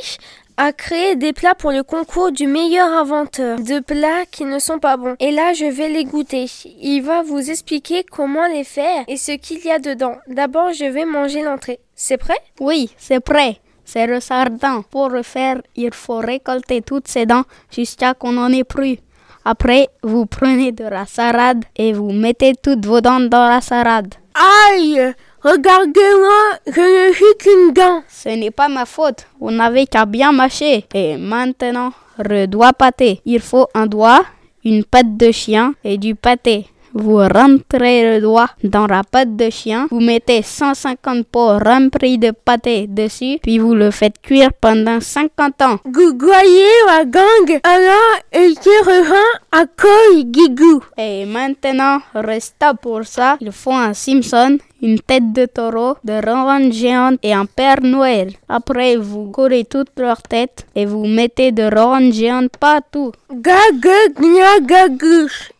a 0.57 0.74
créé 0.74 1.15
des 1.15 1.31
plats 1.31 1.55
pour 1.55 1.72
le 1.72 1.81
concours 1.81 2.31
du 2.31 2.45
meilleur 2.45 2.88
inventeur. 2.89 3.57
De 3.60 3.79
plats 3.79 4.25
qui 4.29 4.43
ne 4.43 4.60
sont 4.60 4.79
pas 4.79 4.98
bons. 4.98 5.15
Et 5.19 5.31
là, 5.31 5.53
je 5.53 5.65
vais 5.65 5.88
les 5.88 6.03
goûter. 6.03 6.45
Il 6.81 7.01
va 7.01 7.24
vous 7.24 7.50
expliquer 7.50 8.03
comment 8.03 8.48
les 8.48 8.63
faire 8.63 9.05
et 9.07 9.17
ce 9.17 9.31
qu'il 9.31 9.63
y 9.63 9.72
a 9.72 9.79
dedans. 9.79 10.17
D'abord, 10.27 10.74
je 10.74 10.86
vais 10.86 11.05
manger 11.05 11.41
l'entrée. 11.41 11.79
C'est 11.95 12.17
prêt? 12.17 12.38
Oui, 12.60 12.91
c'est 12.98 13.22
prêt. 13.22 13.60
C'est 13.94 14.08
le 14.08 14.20
sardin. 14.20 14.82
Pour 14.90 15.10
le 15.10 15.22
faire, 15.22 15.62
il 15.76 15.94
faut 15.94 16.18
récolter 16.18 16.82
toutes 16.82 17.08
ses 17.08 17.28
dents 17.28 17.44
jusqu'à 17.70 18.16
qu'on 18.16 18.38
en 18.38 18.52
ait 18.52 18.64
plus. 18.64 18.98
Après, 19.46 19.88
vous 20.02 20.26
prenez 20.26 20.72
de 20.72 20.86
la 20.86 21.06
salade 21.06 21.64
et 21.76 21.94
vous 21.94 22.12
mettez 22.12 22.54
toutes 22.56 22.84
vos 22.88 23.02
dents 23.02 23.20
dans 23.20 23.48
la 23.48 23.62
salade. 23.62 24.16
Aïe 24.34 25.14
Regardez-moi, 25.44 26.58
je 26.66 27.10
ne 27.10 27.14
suis 27.14 27.38
qu'une 27.38 27.74
dent. 27.74 28.02
Ce 28.08 28.30
n'est 28.30 28.50
pas 28.50 28.68
ma 28.68 28.86
faute. 28.86 29.28
Vous 29.40 29.52
n'avez 29.52 29.86
qu'à 29.86 30.08
bien 30.08 30.32
mâcher. 30.32 30.86
Et 30.96 31.18
maintenant, 31.18 31.92
le 32.18 32.48
doigt 32.48 32.74
pâté. 32.74 33.22
Il 33.26 33.42
faut 33.42 33.68
un 33.76 33.86
doigt, 33.86 34.26
une 34.66 34.86
patte 34.86 35.18
de 35.18 35.32
chien 35.32 35.76
et 35.84 36.00
du 36.00 36.16
pâté. 36.16 36.66
Vous 36.94 37.18
rentrez 37.18 38.14
le 38.14 38.22
doigt 38.22 38.50
dans 38.64 38.88
la 38.88 39.04
pâte 39.04 39.36
de 39.36 39.50
chien, 39.50 39.88
vous 39.90 40.00
mettez 40.00 40.44
150 40.44 41.26
pots 41.26 41.58
remplis 41.58 42.18
de 42.18 42.32
pâté 42.32 42.88
dessus, 42.88 43.40
puis 43.42 43.58
vous 43.58 43.74
le 43.74 43.92
faites 43.92 44.22
cuire 44.22 44.52
pendant 44.60 45.00
50 45.00 45.62
ans. 45.62 45.78
Vous 45.86 46.18
voyez 46.20 46.68
la 46.88 47.06
gang 47.06 47.60
alors 47.64 48.20
il 48.34 48.56
rejoint 48.86 49.40
à 49.52 49.66
col 49.66 50.24
Gigou. 50.32 50.84
Et 50.98 51.26
maintenant, 51.26 52.00
resta 52.14 52.74
pour 52.74 53.06
ça, 53.06 53.38
il 53.42 53.52
faut 53.52 53.72
un 53.72 53.94
Simpson, 53.94 54.58
une 54.82 55.00
tête 55.00 55.34
de 55.34 55.46
taureau, 55.46 55.98
de 56.04 56.14
ronron 56.14 56.72
géante 56.72 57.20
et 57.24 57.34
un 57.34 57.46
Père 57.46 57.82
Noël. 57.82 58.34
Après, 58.50 58.98
vous 58.98 59.32
collez 59.32 59.66
toutes 59.66 59.98
leurs 59.98 60.22
têtes 60.22 60.66
et 60.76 60.86
vous 60.86 61.06
mettez 61.06 61.52
de 61.52 61.64
ronron 61.64 62.12
géante 62.12 62.58
partout. 62.58 63.12
Gagagagagouche. 63.32 65.52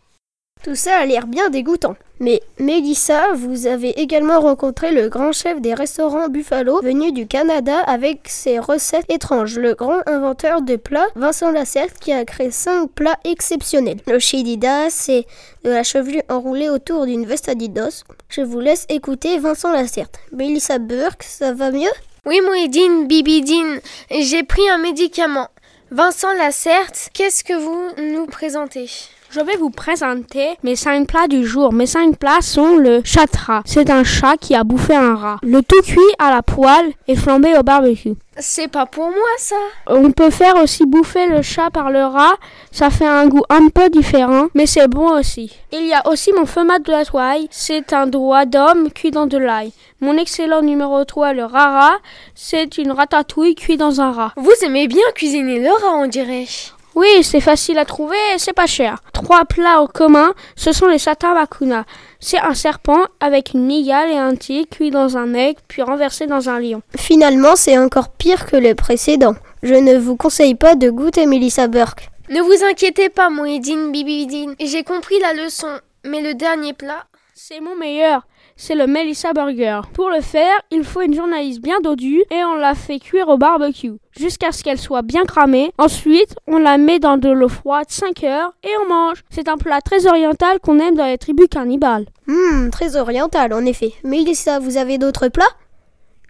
Tout 0.64 0.74
ça 0.74 0.96
a 0.96 1.04
l'air 1.04 1.26
bien 1.26 1.50
dégoûtant. 1.50 1.94
Mais 2.20 2.40
Mélissa, 2.58 3.32
vous 3.34 3.66
avez 3.66 4.00
également 4.00 4.40
rencontré 4.40 4.92
le 4.92 5.10
grand 5.10 5.30
chef 5.30 5.60
des 5.60 5.74
restaurants 5.74 6.28
Buffalo 6.28 6.80
venu 6.80 7.12
du 7.12 7.26
Canada 7.26 7.80
avec 7.80 8.28
ses 8.28 8.58
recettes 8.58 9.04
étranges, 9.10 9.58
le 9.58 9.74
grand 9.74 10.00
inventeur 10.06 10.62
de 10.62 10.76
plats 10.76 11.08
Vincent 11.16 11.50
Lacerte 11.50 11.98
qui 12.00 12.12
a 12.12 12.24
créé 12.24 12.50
cinq 12.50 12.88
plats 12.92 13.18
exceptionnels. 13.24 13.98
Le 14.06 14.18
chidida, 14.18 14.88
c'est 14.88 15.26
de 15.64 15.70
la 15.70 15.82
chevelure 15.82 16.22
enroulée 16.30 16.70
autour 16.70 17.04
d'une 17.04 17.26
veste 17.26 17.50
Adidas. 17.50 18.02
Je 18.30 18.40
vous 18.40 18.60
laisse 18.60 18.86
écouter 18.88 19.38
Vincent 19.38 19.70
Lacerte. 19.70 20.18
Mélissa 20.32 20.78
Burke, 20.78 21.24
ça 21.24 21.52
va 21.52 21.70
mieux? 21.72 21.92
Oui, 22.24 22.40
Mouidine, 22.40 23.06
Bibidine, 23.06 23.80
j'ai 24.10 24.44
pris 24.44 24.66
un 24.70 24.78
médicament. 24.78 25.48
Vincent 25.90 26.32
Lacerte, 26.32 27.10
qu'est-ce 27.12 27.44
que 27.44 27.52
vous 27.52 28.02
nous 28.14 28.24
présentez? 28.24 28.88
Je 29.34 29.40
vais 29.40 29.56
vous 29.56 29.70
présenter 29.70 30.56
mes 30.62 30.76
cinq 30.76 31.08
plats 31.08 31.26
du 31.26 31.44
jour. 31.44 31.72
Mes 31.72 31.86
cinq 31.86 32.16
plats 32.18 32.40
sont 32.40 32.76
le 32.76 33.00
chatra. 33.04 33.62
C'est 33.64 33.90
un 33.90 34.04
chat 34.04 34.36
qui 34.36 34.54
a 34.54 34.62
bouffé 34.62 34.94
un 34.94 35.16
rat. 35.16 35.38
Le 35.42 35.60
tout 35.60 35.82
cuit 35.82 35.98
à 36.20 36.30
la 36.30 36.42
poêle 36.42 36.92
et 37.08 37.16
flambé 37.16 37.56
au 37.58 37.64
barbecue. 37.64 38.14
C'est 38.38 38.68
pas 38.68 38.86
pour 38.86 39.08
moi 39.08 39.34
ça. 39.38 39.56
On 39.88 40.12
peut 40.12 40.30
faire 40.30 40.54
aussi 40.62 40.86
bouffer 40.86 41.26
le 41.26 41.42
chat 41.42 41.70
par 41.70 41.90
le 41.90 42.04
rat. 42.04 42.34
Ça 42.70 42.90
fait 42.90 43.08
un 43.08 43.26
goût 43.26 43.42
un 43.48 43.70
peu 43.70 43.90
différent, 43.90 44.46
mais 44.54 44.66
c'est 44.66 44.86
bon 44.86 45.18
aussi. 45.18 45.52
Il 45.72 45.84
y 45.86 45.94
a 45.94 46.06
aussi 46.08 46.32
mon 46.32 46.46
fumat 46.46 46.78
de 46.78 46.92
la 46.92 47.04
toile. 47.04 47.48
C'est 47.50 47.92
un 47.92 48.06
doigt 48.06 48.44
d'homme 48.44 48.92
cuit 48.92 49.10
dans 49.10 49.26
de 49.26 49.38
l'ail. 49.38 49.72
Mon 50.00 50.16
excellent 50.16 50.62
numéro 50.62 51.04
3, 51.04 51.32
le 51.32 51.44
rara, 51.44 51.96
c'est 52.36 52.78
une 52.78 52.92
ratatouille 52.92 53.56
cuite 53.56 53.80
dans 53.80 54.00
un 54.00 54.12
rat. 54.12 54.32
Vous 54.36 54.64
aimez 54.64 54.86
bien 54.86 55.02
cuisiner 55.16 55.58
le 55.58 55.70
rat, 55.70 55.96
on 55.96 56.06
dirait. 56.06 56.46
Oui, 56.94 57.08
c'est 57.22 57.40
facile 57.40 57.78
à 57.78 57.84
trouver 57.84 58.16
et 58.34 58.38
c'est 58.38 58.52
pas 58.52 58.66
cher. 58.66 58.98
Trois 59.12 59.44
plats 59.44 59.80
en 59.80 59.86
commun, 59.86 60.32
ce 60.54 60.72
sont 60.72 60.86
les 60.86 60.98
satamakuna. 60.98 61.84
C'est 62.20 62.38
un 62.38 62.54
serpent 62.54 63.02
avec 63.20 63.52
une 63.52 63.66
migale 63.66 64.10
et 64.10 64.18
un 64.18 64.36
tigre 64.36 64.68
cuit 64.70 64.90
dans 64.90 65.16
un 65.16 65.34
egg 65.34 65.56
puis 65.66 65.82
renversé 65.82 66.26
dans 66.26 66.48
un 66.48 66.60
lion. 66.60 66.82
Finalement, 66.96 67.56
c'est 67.56 67.78
encore 67.78 68.10
pire 68.10 68.46
que 68.46 68.56
le 68.56 68.74
précédent. 68.74 69.34
Je 69.62 69.74
ne 69.74 69.98
vous 69.98 70.16
conseille 70.16 70.54
pas 70.54 70.76
de 70.76 70.90
goûter 70.90 71.26
Melissa 71.26 71.66
Burke. 71.66 72.10
Ne 72.30 72.40
vous 72.40 72.64
inquiétez 72.64 73.08
pas, 73.08 73.28
Mouedine 73.28 73.90
Bibidine. 73.90 74.54
J'ai 74.60 74.84
compris 74.84 75.18
la 75.20 75.32
leçon. 75.32 75.68
Mais 76.04 76.20
le 76.20 76.34
dernier 76.34 76.74
plat, 76.74 77.04
c'est 77.34 77.60
mon 77.60 77.74
meilleur 77.76 78.26
c'est 78.56 78.74
le 78.74 78.86
Melissa 78.86 79.32
Burger. 79.32 79.80
Pour 79.92 80.10
le 80.10 80.20
faire, 80.20 80.54
il 80.70 80.84
faut 80.84 81.00
une 81.00 81.14
journaliste 81.14 81.60
bien 81.60 81.80
dodue 81.80 82.22
et 82.30 82.44
on 82.44 82.54
la 82.54 82.74
fait 82.74 82.98
cuire 82.98 83.28
au 83.28 83.36
barbecue 83.38 83.94
jusqu'à 84.16 84.52
ce 84.52 84.62
qu'elle 84.62 84.78
soit 84.78 85.02
bien 85.02 85.24
cramée. 85.24 85.72
Ensuite, 85.78 86.34
on 86.46 86.58
la 86.58 86.78
met 86.78 86.98
dans 86.98 87.16
de 87.16 87.28
l'eau 87.30 87.48
froide 87.48 87.86
5 87.88 88.22
heures 88.24 88.52
et 88.62 88.70
on 88.84 88.88
mange. 88.88 89.24
C'est 89.30 89.48
un 89.48 89.56
plat 89.56 89.80
très 89.80 90.06
oriental 90.06 90.60
qu'on 90.60 90.78
aime 90.78 90.94
dans 90.94 91.06
les 91.06 91.18
tribus 91.18 91.48
cannibales. 91.48 92.06
Hum, 92.28 92.70
très 92.70 92.96
oriental 92.96 93.52
en 93.52 93.64
effet. 93.66 93.92
Mélissa, 94.04 94.58
vous 94.58 94.76
avez 94.76 94.98
d'autres 94.98 95.28
plats? 95.28 95.44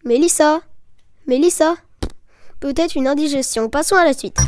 Mélissa? 0.05 0.61
Mélissa? 1.27 1.75
Peut-être 2.61 2.97
une 2.97 3.07
indigestion. 3.07 3.69
Passons 3.69 3.97
à 3.97 4.05
la 4.05 4.15
suite. 4.15 4.39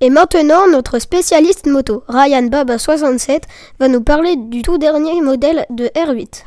Et 0.00 0.10
maintenant, 0.10 0.68
notre 0.68 1.00
spécialiste 1.00 1.66
moto, 1.66 2.04
Ryan 2.06 2.42
Baba67, 2.42 3.42
va 3.80 3.88
nous 3.88 4.00
parler 4.00 4.36
du 4.36 4.62
tout 4.62 4.78
dernier 4.78 5.20
modèle 5.20 5.66
de 5.70 5.86
R8. 5.86 6.44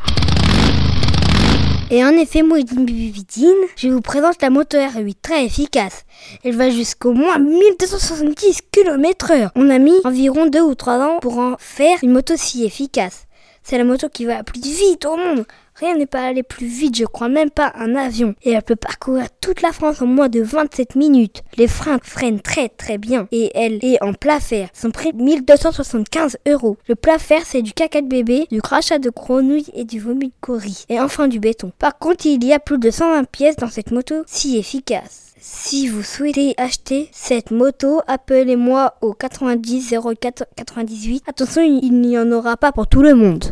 Et 1.90 2.06
en 2.06 2.12
effet, 2.12 2.44
moi, 2.44 2.60
Bibidine, 2.64 3.52
je 3.76 3.90
vous 3.90 4.00
présente 4.00 4.42
la 4.42 4.50
moto 4.50 4.78
R8 4.78 5.16
très 5.22 5.44
efficace. 5.44 6.06
Elle 6.46 6.56
va 6.56 6.70
jusqu'au 6.70 7.12
moins 7.12 7.40
1270 7.40 8.62
km/h. 8.72 9.50
On 9.56 9.70
a 9.70 9.80
mis 9.80 10.00
environ 10.06 10.46
2 10.46 10.62
ou 10.62 10.74
3 10.74 11.00
ans 11.00 11.20
pour 11.20 11.38
en 11.40 11.56
faire 11.60 11.98
une 12.04 12.14
moto 12.14 12.36
si 12.38 12.64
efficace. 12.64 13.26
C'est 13.64 13.78
la 13.78 13.84
moto 13.84 14.08
qui 14.08 14.24
va 14.24 14.36
la 14.36 14.44
plus 14.44 14.62
vite 14.62 15.06
au 15.06 15.18
monde. 15.18 15.46
Rien 15.82 15.98
n'est 15.98 16.06
pas 16.06 16.22
allé 16.22 16.44
plus 16.44 16.68
vite, 16.68 16.96
je 16.96 17.06
crois 17.06 17.28
même 17.28 17.50
pas 17.50 17.74
un 17.76 17.96
avion. 17.96 18.36
Et 18.44 18.52
elle 18.52 18.62
peut 18.62 18.76
parcourir 18.76 19.26
toute 19.42 19.64
la 19.64 19.72
France 19.72 20.00
en 20.04 20.06
moins 20.06 20.30
de 20.30 20.40
27 20.40 20.96
minutes. 20.96 21.42
Les 21.58 21.68
freins 21.68 21.98
freinent 22.04 22.40
très 22.40 22.70
très 22.70 23.00
bien. 23.00 23.28
Et 23.32 23.50
elle 23.56 23.84
est 23.84 24.02
en 24.04 24.14
plat 24.14 24.40
fer. 24.40 24.70
Son 24.76 24.92
prix 24.92 25.12
1275 25.12 26.38
euros. 26.48 26.78
Le 26.88 26.94
plat 26.94 27.18
fer 27.18 27.42
c'est 27.44 27.64
du 27.64 27.74
caca 27.74 28.02
de 28.02 28.08
bébé, 28.08 28.46
du 28.52 28.62
crachat 28.62 29.00
de 29.00 29.10
grenouille 29.10 29.72
et 29.74 29.84
du 29.84 30.00
vomi 30.00 30.28
de 30.28 30.34
coris. 30.40 30.86
Et 30.88 31.00
enfin 31.00 31.28
du 31.28 31.40
béton. 31.40 31.72
Par 31.80 31.98
contre 31.98 32.28
il 32.28 32.46
y 32.46 32.54
a 32.54 32.60
plus 32.60 32.78
de 32.78 32.92
120 32.92 33.24
pièces 33.24 33.56
dans 33.56 33.70
cette 33.70 33.90
moto 33.90 34.22
si 34.28 34.60
efficace. 34.60 35.34
Si 35.40 35.88
vous 35.88 36.04
souhaitez 36.04 36.54
acheter 36.58 37.10
cette 37.12 37.50
moto, 37.50 38.02
appelez-moi 38.06 38.94
au 39.02 39.14
90 39.14 39.96
04 40.22 40.46
98. 40.56 41.24
Attention, 41.26 41.64
il 41.64 42.00
n'y 42.02 42.20
en 42.20 42.32
aura 42.32 42.58
pas 42.58 42.72
pour 42.72 42.86
tout 42.86 43.02
le 43.02 43.16
monde. 43.16 43.46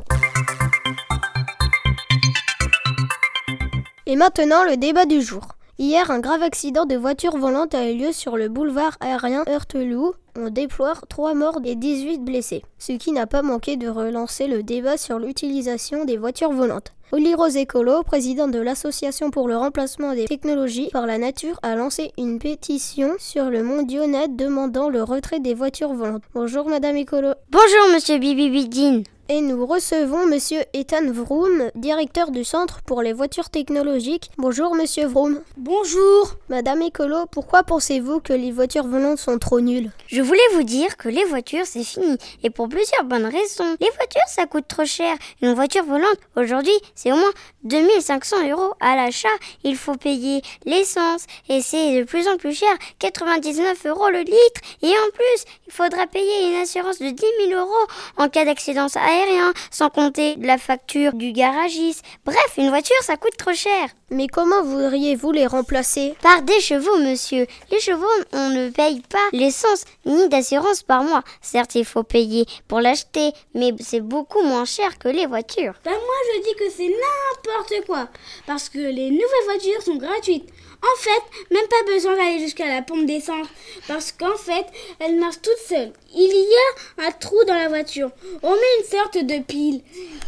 Et 4.11 4.15
maintenant, 4.15 4.63
le 4.63 4.75
débat 4.75 5.05
du 5.05 5.21
jour. 5.21 5.49
Hier, 5.77 6.09
un 6.09 6.19
grave 6.19 6.41
accident 6.41 6.87
de 6.87 6.95
voiture 6.95 7.37
volante 7.37 7.75
a 7.75 7.91
eu 7.91 7.95
lieu 7.95 8.11
sur 8.11 8.37
le 8.37 8.49
boulevard 8.49 8.97
aérien 9.01 9.43
Heurteloup. 9.47 10.15
On 10.35 10.49
déplore 10.49 11.05
3 11.07 11.35
morts 11.35 11.59
et 11.63 11.75
18 11.75 12.17
blessés, 12.17 12.63
ce 12.79 12.93
qui 12.93 13.11
n'a 13.11 13.27
pas 13.27 13.43
manqué 13.43 13.77
de 13.77 13.87
relancer 13.87 14.47
le 14.47 14.63
débat 14.63 14.97
sur 14.97 15.19
l'utilisation 15.19 16.05
des 16.05 16.17
voitures 16.17 16.53
volantes. 16.53 16.91
Oli 17.11 17.33
Rose 17.33 17.57
Écolo, 17.57 18.03
président 18.03 18.47
de 18.47 18.59
l'Association 18.59 19.31
pour 19.31 19.47
le 19.47 19.57
remplacement 19.57 20.13
des 20.13 20.25
technologies 20.25 20.89
par 20.93 21.07
la 21.07 21.17
nature, 21.17 21.59
a 21.63 21.75
lancé 21.75 22.11
une 22.19 22.37
pétition 22.37 23.15
sur 23.17 23.45
le 23.45 23.63
Mondionet 23.63 24.27
demandant 24.27 24.89
le 24.89 25.01
retrait 25.01 25.39
des 25.39 25.55
voitures 25.55 25.93
volantes. 25.93 26.21
Bonjour 26.35 26.69
Madame 26.69 26.97
Écolo. 26.97 27.33
Bonjour 27.49 27.93
Monsieur 27.95 28.19
Bibibidine. 28.19 29.03
Et 29.31 29.41
nous 29.41 29.63
recevons 29.63 30.25
Monsieur 30.25 30.61
Ethan 30.73 31.11
Vroom, 31.11 31.69
directeur 31.75 32.31
du 32.31 32.43
Centre 32.43 32.81
pour 32.81 33.03
les 33.03 33.13
voitures 33.13 33.51
technologiques. 33.51 34.31
Bonjour 34.39 34.73
Monsieur 34.73 35.05
Vroom. 35.05 35.41
Bonjour. 35.55 36.33
Madame 36.49 36.81
Écolo, 36.81 37.27
pourquoi 37.31 37.61
pensez-vous 37.61 38.21
que 38.21 38.33
les 38.33 38.51
voitures 38.51 38.87
volantes 38.87 39.19
sont 39.19 39.37
trop 39.37 39.61
nulles? 39.61 39.91
Je 40.07 40.23
voulais 40.23 40.39
vous 40.55 40.63
dire 40.63 40.97
que 40.97 41.09
les 41.09 41.25
voitures 41.25 41.67
c'est 41.67 41.83
fini, 41.83 42.17
et 42.41 42.49
pour 42.49 42.69
plusieurs 42.69 43.03
bonnes 43.03 43.27
raisons. 43.27 43.75
Les 43.79 43.91
voitures 43.97 44.27
ça 44.29 44.47
coûte 44.47 44.65
trop 44.67 44.85
cher. 44.85 45.15
Une 45.43 45.53
voiture 45.53 45.83
volante, 45.83 46.17
aujourd'hui, 46.35 46.73
c'est 46.99 47.13
au 47.13 47.15
moins 47.15 47.31
2500 47.63 48.49
euros 48.49 48.73
à 48.81 48.97
l'achat. 48.97 49.29
Il 49.63 49.77
faut 49.77 49.95
payer 49.95 50.41
l'essence, 50.65 51.27
et 51.47 51.61
c'est 51.61 51.97
de 51.97 52.03
plus 52.03 52.27
en 52.27 52.35
plus 52.35 52.53
cher, 52.53 52.75
99 52.99 53.85
euros 53.85 54.09
le 54.09 54.19
litre. 54.19 54.61
Et 54.81 54.89
en 54.89 55.09
plus, 55.13 55.45
il 55.67 55.71
faudra 55.71 56.07
payer 56.07 56.49
une 56.49 56.61
assurance 56.61 56.99
de 56.99 57.09
10 57.09 57.25
000 57.47 57.57
euros 57.57 57.87
en 58.17 58.27
cas 58.27 58.43
d'accident 58.43 58.87
aérien 58.95 59.29
rien, 59.29 59.53
sans 59.71 59.89
compter 59.89 60.35
la 60.39 60.57
facture 60.57 61.13
du 61.13 61.31
garagiste. 61.31 62.03
Bref, 62.25 62.53
une 62.57 62.69
voiture, 62.69 62.95
ça 63.01 63.15
coûte 63.15 63.37
trop 63.37 63.53
cher. 63.53 63.89
Mais 64.11 64.27
comment 64.27 64.63
voudriez-vous 64.63 65.31
les 65.31 65.45
remplacer? 65.45 66.15
Par 66.21 66.41
des 66.41 66.59
chevaux, 66.59 66.97
monsieur. 66.97 67.45
Les 67.71 67.79
chevaux, 67.79 68.07
on 68.33 68.49
ne 68.49 68.69
paye 68.69 69.01
pas 69.01 69.17
l'essence 69.31 69.83
ni 70.05 70.27
d'assurance 70.29 70.81
par 70.81 71.03
mois. 71.03 71.21
Certes, 71.41 71.75
il 71.75 71.85
faut 71.85 72.03
payer 72.03 72.45
pour 72.67 72.81
l'acheter, 72.81 73.31
mais 73.53 73.71
c'est 73.79 74.01
beaucoup 74.01 74.41
moins 74.41 74.65
cher 74.65 74.97
que 74.97 75.09
les 75.09 75.27
voitures. 75.27 75.73
Ben 75.85 75.91
moi, 75.91 76.15
je 76.33 76.41
dis 76.41 76.55
que 76.55 76.71
c'est 76.75 76.88
n'importe 76.89 77.85
quoi. 77.85 78.09
Parce 78.45 78.69
que 78.69 78.79
les 78.79 79.09
nouvelles 79.09 79.45
voitures 79.45 79.81
sont 79.81 79.97
gratuites. 79.97 80.49
En 80.81 81.01
fait, 81.01 81.21
même 81.51 81.67
pas 81.67 81.91
besoin 81.91 82.15
d'aller 82.15 82.39
jusqu'à 82.39 82.67
la 82.67 82.81
pompe 82.81 83.05
d'essence. 83.05 83.47
Parce 83.87 84.13
qu'en 84.13 84.37
fait, 84.37 84.65
elles 84.99 85.19
marchent 85.19 85.41
toutes 85.41 85.67
seules. 85.67 85.91
Il 86.15 86.31
y 86.31 87.01
a 87.01 87.07
un 87.07 87.11
trou 87.11 87.43
dans 87.45 87.53
la 87.55 87.67
voiture. 87.67 88.09
On 88.41 88.51
met 88.51 88.79
une 88.79 88.85
sorte 88.85 89.17
de 89.17 89.39
pile. 89.39 89.81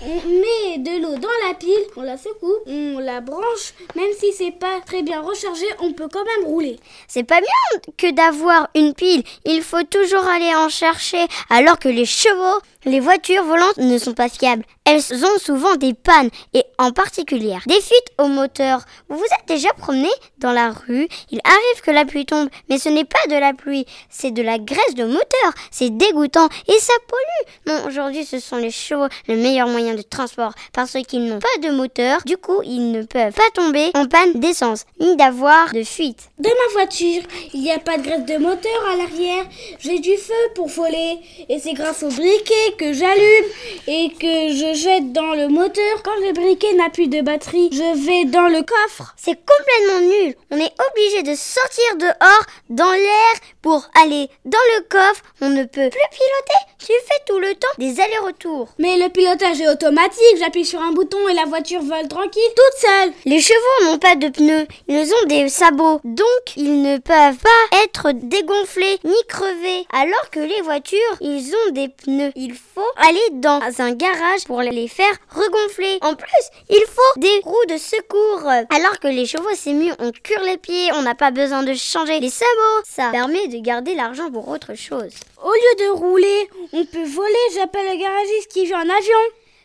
On 0.04 0.15
met 0.28 0.78
de 0.80 1.02
l'eau 1.02 1.15
dans 1.17 1.47
la 1.47 1.54
pile, 1.54 1.86
on 1.95 2.02
la 2.02 2.17
secoue, 2.17 2.58
on 2.65 3.00
la 3.00 3.21
branche. 3.21 3.74
Même 3.95 4.12
si 4.19 4.34
c'est 4.34 4.52
pas 4.52 4.82
très 4.86 5.04
bien 5.04 5.21
rechargé, 5.21 5.65
on 5.80 5.93
peut 5.93 6.10
quand 6.12 6.26
même 6.26 6.45
rouler. 6.45 6.80
C'est 7.08 7.24
pas 7.24 7.39
bien 7.39 7.93
que 7.97 8.12
d'avoir 8.12 8.69
une 8.76 8.93
pile. 8.93 9.24
Il 9.45 9.62
faut 9.63 9.84
toujours 9.84 10.26
aller 10.26 10.54
en 10.54 10.67
chercher. 10.67 11.26
Alors 11.50 11.80
que 11.80 11.88
les 11.88 12.06
chevaux, 12.06 12.62
les 12.85 12.99
voitures 12.99 13.43
volantes 13.43 13.77
ne 13.77 13.97
sont 13.97 14.13
pas 14.13 14.29
fiables. 14.29 14.63
Elles 14.85 15.25
ont 15.25 15.39
souvent 15.39 15.75
des 15.75 15.93
pannes 15.93 16.29
et 16.53 16.63
en 16.77 16.91
particulier 16.91 17.55
des 17.67 17.79
fuites 17.81 18.11
au 18.17 18.27
moteur. 18.27 18.81
Vous 19.09 19.17
vous 19.17 19.23
êtes 19.23 19.47
déjà 19.47 19.69
promené 19.73 20.09
dans 20.39 20.51
la 20.51 20.71
rue 20.71 21.07
Il 21.31 21.39
arrive 21.43 21.81
que 21.83 21.91
la 21.91 22.05
pluie 22.05 22.25
tombe, 22.25 22.49
mais 22.69 22.77
ce 22.77 22.89
n'est 22.89 23.05
pas 23.05 23.25
de 23.29 23.35
la 23.35 23.53
pluie, 23.53 23.85
c'est 24.09 24.31
de 24.31 24.41
la 24.41 24.57
graisse 24.57 24.95
de 24.95 25.05
moteur. 25.05 25.53
C'est 25.69 25.95
dégoûtant 25.95 26.49
et 26.67 26.79
ça 26.79 26.93
pollue. 27.07 27.51
Non, 27.67 27.87
aujourd'hui 27.87 28.25
ce 28.25 28.39
sont 28.39 28.57
les 28.57 28.71
chevaux 28.71 29.07
le 29.27 29.35
meilleur 29.37 29.67
moyen 29.67 29.93
de 29.93 30.01
transport 30.01 30.53
parce 30.73 30.97
qu'ils 31.07 31.25
n'ont 31.25 31.39
pas 31.39 31.67
de 31.67 31.73
moteur. 31.73 32.19
Du 32.25 32.37
coup, 32.37 32.61
ils 32.63 32.91
ne 32.91 33.03
peuvent 33.03 33.33
pas 33.33 33.49
tomber 33.53 33.91
en 33.93 34.07
panne 34.07 34.33
d'essence 34.39 34.85
ni 34.99 35.15
d'avoir 35.15 35.71
de 35.73 35.83
fuite. 35.83 36.29
Dans 36.39 36.49
ma 36.49 36.73
voiture, 36.73 37.21
il 37.53 37.61
n'y 37.61 37.71
a 37.71 37.79
pas 37.79 37.97
de 37.97 38.03
graisse 38.03 38.25
de 38.25 38.37
moteur 38.37 38.89
à 38.91 38.95
l'arrière. 38.95 39.45
J'ai 39.79 39.99
du 39.99 40.17
feu 40.17 40.33
pour 40.55 40.67
voler 40.67 41.19
et 41.49 41.59
c'est 41.59 41.73
grâce 41.73 42.03
au 42.03 42.09
briquet 42.09 42.70
que 42.77 42.93
j'allume 42.93 43.45
et 43.88 44.10
que 44.19 44.53
je 44.53 44.73
jette 44.73 45.12
dans 45.13 45.34
le 45.34 45.47
moteur. 45.47 46.03
Quand 46.03 46.15
le 46.25 46.34
briquet 46.34 46.73
n'a 46.73 46.89
plus 46.89 47.07
de 47.07 47.21
batterie, 47.21 47.69
je 47.71 48.05
vais 48.05 48.25
dans 48.25 48.47
le 48.47 48.62
coffre. 48.62 49.13
C'est 49.17 49.38
complètement 49.38 50.07
nul. 50.07 50.36
On 50.51 50.57
est 50.57 50.73
obligé 50.91 51.23
de 51.23 51.36
sortir 51.36 51.97
dehors 51.97 52.45
dans 52.69 52.91
l'air 52.91 53.34
pour 53.62 53.89
aller 54.01 54.29
dans 54.45 54.57
le 54.75 54.84
coffre. 54.84 55.23
On 55.41 55.49
ne 55.49 55.63
peut 55.63 55.89
plus 55.89 56.10
piloter. 56.12 56.62
Tu 56.79 56.93
fais 57.05 57.23
tout 57.27 57.39
le 57.39 57.53
temps 57.55 57.67
des 57.77 57.99
allers-retours. 57.99 58.69
Mais 58.79 58.97
le 58.97 59.10
pilotage 59.10 59.62
est 59.62 59.69
automatique. 59.69 60.38
J'appuie 60.39 60.65
sur 60.65 60.81
un 60.81 60.91
bouton 60.91 61.27
et 61.29 61.34
la 61.34 61.45
voiture 61.45 61.81
vole 61.81 62.07
tranquille 62.07 62.41
toute 62.55 62.79
seule. 62.81 63.13
Les 63.25 63.39
chevaux 63.39 63.86
n'ont 63.86 63.97
pas 63.99 64.15
de 64.15 64.29
pneus. 64.29 64.67
Ils 64.88 65.13
ont 65.13 65.27
des 65.27 65.49
sabots. 65.49 66.01
Donc, 66.03 66.55
ils 66.55 66.81
ne 66.81 66.97
peuvent 66.97 67.38
pas 67.38 67.77
être 67.84 68.12
dégonflés 68.13 68.99
ni 69.03 69.13
crevés. 69.27 69.86
Alors 69.91 70.29
que 70.31 70.39
les 70.39 70.62
voitures, 70.62 71.17
ils 71.19 71.53
ont 71.53 71.71
des 71.71 71.89
pneus. 71.89 72.31
Faut 72.74 72.82
aller 72.97 73.19
dans 73.32 73.60
un 73.80 73.93
garage 73.93 74.45
pour 74.45 74.62
les 74.62 74.88
faire 74.88 75.13
regonfler. 75.30 75.97
En 76.02 76.15
plus, 76.15 76.45
il 76.69 76.84
faut 76.88 77.19
des 77.19 77.39
roues 77.43 77.65
de 77.69 77.78
secours. 77.78 78.50
Alors 78.69 79.00
que 79.00 79.08
les 79.08 79.26
chevaux, 79.26 79.50
c'est 79.56 79.74
mieux. 79.74 79.93
On 80.00 80.12
cure 80.12 80.41
les 80.43 80.58
pieds. 80.58 80.91
On 80.93 81.02
n'a 81.02 81.15
pas 81.15 81.32
besoin 81.32 81.63
de 81.63 81.74
changer 81.74 82.19
les 82.19 82.30
sabots. 82.30 82.82
Ça 82.86 83.10
permet 83.12 83.47
de 83.47 83.60
garder 83.60 83.95
l'argent 83.95 84.32
pour 84.32 84.47
autre 84.47 84.76
chose. 84.76 85.13
Au 85.43 85.52
lieu 85.52 85.86
de 85.86 85.89
rouler, 85.89 86.50
on 86.74 86.86
peut 86.86 87.06
voler. 87.06 87.47
J'appelle 87.56 87.91
le 87.91 88.02
garagiste 88.02 88.52
qui 88.52 88.65
vient 88.65 88.80
en 88.80 88.89
avion. 88.89 89.19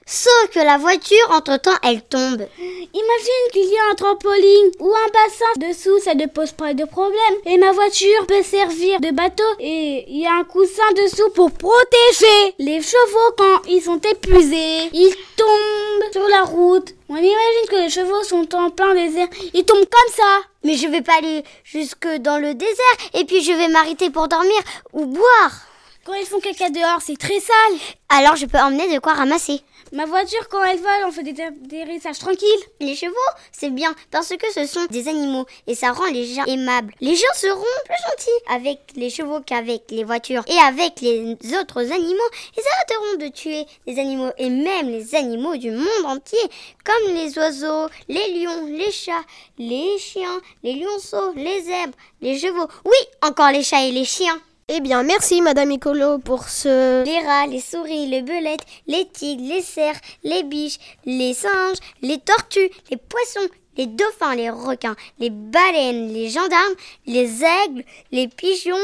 Sauf 0.09 0.51
que 0.53 0.61
la 0.61 0.79
voiture, 0.79 1.31
entre-temps, 1.33 1.77
elle 1.83 2.01
tombe. 2.01 2.47
Imagine 2.61 3.51
qu'il 3.53 3.69
y 3.69 3.77
a 3.77 3.90
un 3.90 3.95
trampoline 3.97 4.71
ou 4.79 4.95
un 4.95 5.11
bassin 5.12 5.69
dessous, 5.69 5.99
ça 5.99 6.14
ne 6.14 6.27
pose 6.27 6.53
pas 6.53 6.75
de 6.75 6.85
problème. 6.85 7.35
Et 7.45 7.59
ma 7.59 7.73
voiture 7.73 8.25
peut 8.29 8.45
servir 8.45 9.01
de 9.01 9.11
bateau 9.11 9.42
et 9.59 10.05
il 10.07 10.21
y 10.21 10.27
a 10.27 10.35
un 10.35 10.45
coussin 10.45 10.92
dessous 10.95 11.29
pour 11.35 11.51
protéger 11.51 12.55
les 12.61 12.81
chevaux 12.81 13.35
quand 13.37 13.69
ils 13.69 13.83
sont 13.83 14.01
épuisés. 14.01 14.90
Ils 14.92 15.16
tombent 15.37 16.12
sur 16.12 16.29
la 16.29 16.42
route. 16.45 16.95
On 17.09 17.16
imagine 17.16 17.69
que 17.69 17.83
les 17.83 17.90
chevaux 17.90 18.23
sont 18.23 18.55
en 18.55 18.71
plein 18.71 18.95
désert. 18.95 19.29
Ils 19.55 19.64
tombent 19.64 19.88
comme 19.90 20.14
ça. 20.14 20.38
Mais 20.62 20.77
je 20.77 20.87
vais 20.87 21.03
pas 21.03 21.19
aller 21.19 21.42
jusque 21.64 22.07
dans 22.21 22.38
le 22.38 22.55
désert 22.55 22.97
et 23.14 23.25
puis 23.25 23.42
je 23.42 23.53
vais 23.53 23.69
m'arrêter 23.69 24.11
pour 24.11 24.29
dormir 24.29 24.59
ou 24.92 25.05
boire. 25.07 25.66
Quand 26.05 26.14
ils 26.14 26.27
font 26.27 26.38
caca 26.38 26.71
dehors, 26.71 27.03
c'est 27.05 27.19
très 27.19 27.40
sale. 27.40 27.79
Alors 28.09 28.37
je 28.37 28.47
peux 28.47 28.59
emmener 28.59 28.95
de 28.95 29.01
quoi 29.01 29.14
ramasser. 29.14 29.62
Ma 29.92 30.05
voiture, 30.05 30.49
quand 30.49 30.64
elle 30.64 30.79
vole, 30.79 31.05
on 31.07 31.12
fait 31.12 31.22
des 31.22 31.40
atterrissages 31.40 32.18
tranquilles. 32.18 32.64
Les 32.81 32.96
chevaux, 32.96 33.14
c'est 33.53 33.70
bien 33.70 33.94
parce 34.11 34.31
que 34.31 34.53
ce 34.53 34.66
sont 34.66 34.85
des 34.90 35.07
animaux 35.07 35.46
et 35.68 35.77
ça 35.77 35.92
rend 35.92 36.07
les 36.07 36.27
gens 36.27 36.44
aimables. 36.44 36.92
Les 37.01 37.14
gens 37.14 37.35
seront 37.35 37.62
plus 37.85 37.94
gentils 38.11 38.44
avec 38.51 38.81
les 38.96 39.11
chevaux 39.11 39.40
qu'avec 39.46 39.85
les 39.90 40.03
voitures 40.03 40.42
et 40.49 40.59
avec 40.59 41.01
les 41.01 41.37
autres 41.61 41.92
animaux. 41.92 42.31
Ils 42.57 42.62
arrêteront 42.75 43.27
de 43.27 43.33
tuer 43.33 43.64
les 43.87 44.01
animaux 44.01 44.33
et 44.38 44.51
même 44.51 44.88
les 44.88 45.14
animaux 45.14 45.57
du 45.57 45.70
monde 45.70 46.05
entier, 46.05 46.38
comme 46.85 47.14
les 47.14 47.38
oiseaux, 47.38 47.88
les 48.09 48.40
lions, 48.40 48.66
les 48.66 48.90
chats, 48.90 49.25
les 49.57 49.99
chiens, 49.99 50.40
les 50.64 50.75
lionceaux, 50.75 51.33
les 51.37 51.62
zèbres, 51.62 51.96
les 52.20 52.38
chevaux. 52.38 52.68
Oui, 52.85 52.96
encore 53.22 53.51
les 53.53 53.62
chats 53.62 53.85
et 53.85 53.92
les 53.92 54.05
chiens. 54.05 54.40
Eh 54.68 54.81
bien, 54.81 55.05
merci 55.05 55.42
Madame 55.42 55.70
Icolo 55.70 56.18
pour 56.18 56.48
ce... 56.48 57.05
Les 57.05 57.24
rats, 57.24 57.46
les 57.46 57.61
souris, 57.61 58.09
les 58.09 58.22
belettes, 58.22 58.66
les 58.88 59.07
tigres, 59.07 59.44
les 59.48 59.62
cerfs, 59.62 60.00
les 60.24 60.42
biches, 60.42 60.81
les 61.05 61.35
singes, 61.35 61.79
les 62.02 62.18
tortues, 62.18 62.68
les 62.90 62.96
poissons, 62.96 63.48
les 63.76 63.87
dauphins, 63.87 64.35
les 64.35 64.50
requins, 64.50 64.96
les 65.20 65.31
baleines, 65.31 66.12
les 66.12 66.31
gendarmes, 66.31 66.74
les 67.07 67.44
aigles, 67.44 67.85
les 68.11 68.26
pigeons, 68.26 68.74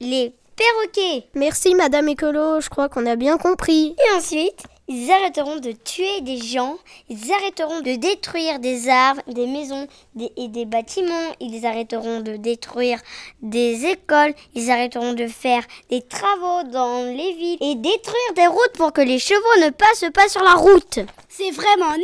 les 0.00 0.34
perroquets. 0.56 1.28
Merci 1.36 1.76
Madame 1.76 2.08
Écolo, 2.08 2.60
je 2.60 2.68
crois 2.68 2.88
qu'on 2.88 3.06
a 3.06 3.14
bien 3.14 3.38
compris. 3.38 3.94
Et 4.04 4.16
ensuite, 4.16 4.64
ils 4.90 5.08
arrêteront 5.12 5.60
de 5.60 5.70
tuer 5.70 6.20
des 6.22 6.38
gens, 6.38 6.76
ils 7.08 7.32
arrêteront 7.32 7.80
de 7.80 7.94
détruire 7.94 8.58
des 8.58 8.88
arbres, 8.88 9.22
des 9.28 9.46
maisons 9.46 9.86
des, 10.16 10.32
et 10.36 10.48
des 10.48 10.64
bâtiments, 10.64 11.30
ils 11.38 11.64
arrêteront 11.64 12.20
de 12.20 12.36
détruire 12.36 12.98
des 13.40 13.86
écoles, 13.86 14.34
ils 14.56 14.68
arrêteront 14.68 15.12
de 15.12 15.28
faire 15.28 15.62
des 15.90 16.02
travaux 16.02 16.64
dans 16.72 17.04
les 17.04 17.32
villes 17.34 17.58
et 17.60 17.76
détruire 17.76 18.34
des 18.34 18.48
routes 18.48 18.72
pour 18.74 18.92
que 18.92 19.00
les 19.00 19.20
chevaux 19.20 19.64
ne 19.64 19.70
passent 19.70 20.10
pas 20.12 20.28
sur 20.28 20.42
la 20.42 20.54
route. 20.54 20.98
C'est 21.28 21.52
vraiment 21.52 21.94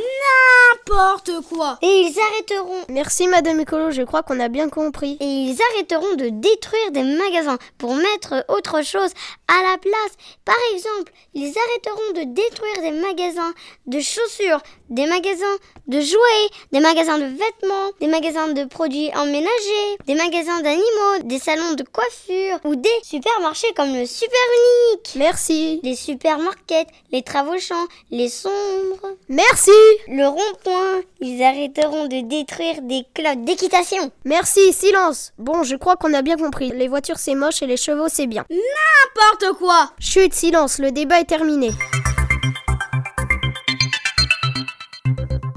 n'importe 0.87 1.33
quoi. 1.49 1.79
Et 1.83 2.03
ils 2.07 2.17
arrêteront. 2.21 2.85
Merci 2.89 3.27
Madame 3.27 3.59
Écolo, 3.59 3.91
je 3.91 4.03
crois 4.03 4.23
qu'on 4.23 4.39
a 4.39 4.49
bien 4.49 4.69
compris. 4.69 5.17
Et 5.19 5.25
ils 5.25 5.59
arrêteront 5.73 6.15
de 6.15 6.29
détruire 6.29 6.93
des 6.93 7.03
magasins 7.03 7.59
pour 7.79 7.97
mettre 7.97 8.45
autre 8.49 8.83
chose 8.83 9.11
à 9.49 9.63
la 9.63 9.79
place. 9.79 10.17
Par 10.45 10.57
exemple, 10.73 11.13
ils 11.35 11.53
arrêteront 11.59 12.13
de 12.15 12.33
détruire 12.33 12.76
des 12.81 12.91
magasins 12.93 13.53
de 13.87 14.01
chaussures, 14.01 14.61
des 14.91 15.07
magasins 15.07 15.45
de 15.87 16.01
jouets, 16.01 16.49
des 16.73 16.81
magasins 16.81 17.19
de 17.19 17.25
vêtements, 17.25 17.91
des 18.01 18.07
magasins 18.07 18.49
de 18.49 18.65
produits 18.65 19.11
emménagers, 19.15 19.99
des 20.07 20.15
magasins 20.15 20.61
d'animaux, 20.61 21.23
des 21.25 21.39
salons 21.39 21.75
de 21.75 21.85
coiffure 21.85 22.59
ou 22.65 22.75
des 22.77 22.89
supermarchés 23.03 23.73
comme 23.77 23.95
le 23.95 24.07
Super 24.07 24.31
Unique. 24.59 25.13
Merci. 25.17 25.81
Les 25.83 25.95
supermarkets, 25.97 26.89
les 27.13 27.23
travaux 27.23 27.59
champs, 27.59 27.87
les 28.11 28.29
sombres. 28.29 29.17
Merci. 29.29 29.71
Le 30.09 30.27
rond-point, 30.27 31.03
ils 31.21 31.43
arrêteront 31.43 32.07
de 32.07 32.27
détruire 32.27 32.83
des 32.83 33.05
clubs 33.15 33.45
d'équitation. 33.45 34.11
Merci, 34.25 34.73
silence. 34.73 35.33
Bon, 35.39 35.63
je 35.63 35.77
crois 35.77 35.97
qu'on 35.97 36.15
a 36.15 36.23
bien 36.23 36.37
compris. 36.37 36.71
Les 36.71 36.89
voitures 36.89 37.19
c'est 37.19 37.35
moche 37.35 37.63
et 37.63 37.67
les 37.67 37.77
chevaux 37.77 38.09
c'est 38.09 38.27
bien. 38.27 38.45
N'importe 38.51 39.59
quoi. 39.59 39.91
Chut, 39.99 40.33
silence, 40.33 40.79
le 40.79 40.91
débat 40.91 41.21
est 41.21 41.25
terminé. 41.25 41.71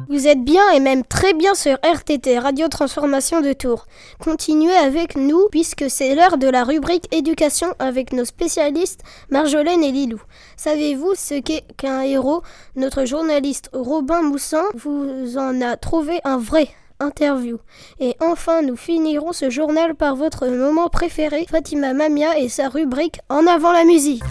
Vous 0.09 0.27
êtes 0.27 0.43
bien 0.43 0.67
et 0.71 0.79
même 0.79 1.03
très 1.03 1.35
bien 1.35 1.53
sur 1.53 1.77
RTT, 1.83 2.39
Radio 2.39 2.67
Transformation 2.67 3.41
de 3.41 3.53
Tours. 3.53 3.85
Continuez 4.19 4.73
avec 4.73 5.15
nous 5.15 5.47
puisque 5.51 5.87
c'est 5.87 6.15
l'heure 6.15 6.39
de 6.39 6.47
la 6.47 6.63
rubrique 6.63 7.13
éducation 7.13 7.67
avec 7.77 8.11
nos 8.11 8.25
spécialistes 8.25 9.03
Marjolaine 9.29 9.83
et 9.83 9.91
Lilou. 9.91 10.19
Savez-vous 10.57 11.13
ce 11.13 11.39
qu'est 11.39 11.63
qu'un 11.77 12.01
héros? 12.01 12.41
Notre 12.75 13.05
journaliste 13.05 13.69
Robin 13.71 14.23
Moussan 14.23 14.63
vous 14.73 15.37
en 15.37 15.61
a 15.61 15.77
trouvé 15.77 16.21
un 16.23 16.39
vrai 16.39 16.69
interview. 16.99 17.59
Et 17.99 18.15
enfin, 18.19 18.63
nous 18.63 18.75
finirons 18.75 19.31
ce 19.31 19.51
journal 19.51 19.93
par 19.93 20.15
votre 20.15 20.47
moment 20.47 20.89
préféré, 20.89 21.45
Fatima 21.47 21.93
Mamia 21.93 22.39
et 22.39 22.49
sa 22.49 22.67
rubrique 22.67 23.19
En 23.29 23.45
avant 23.45 23.71
la 23.71 23.85
musique. 23.85 24.23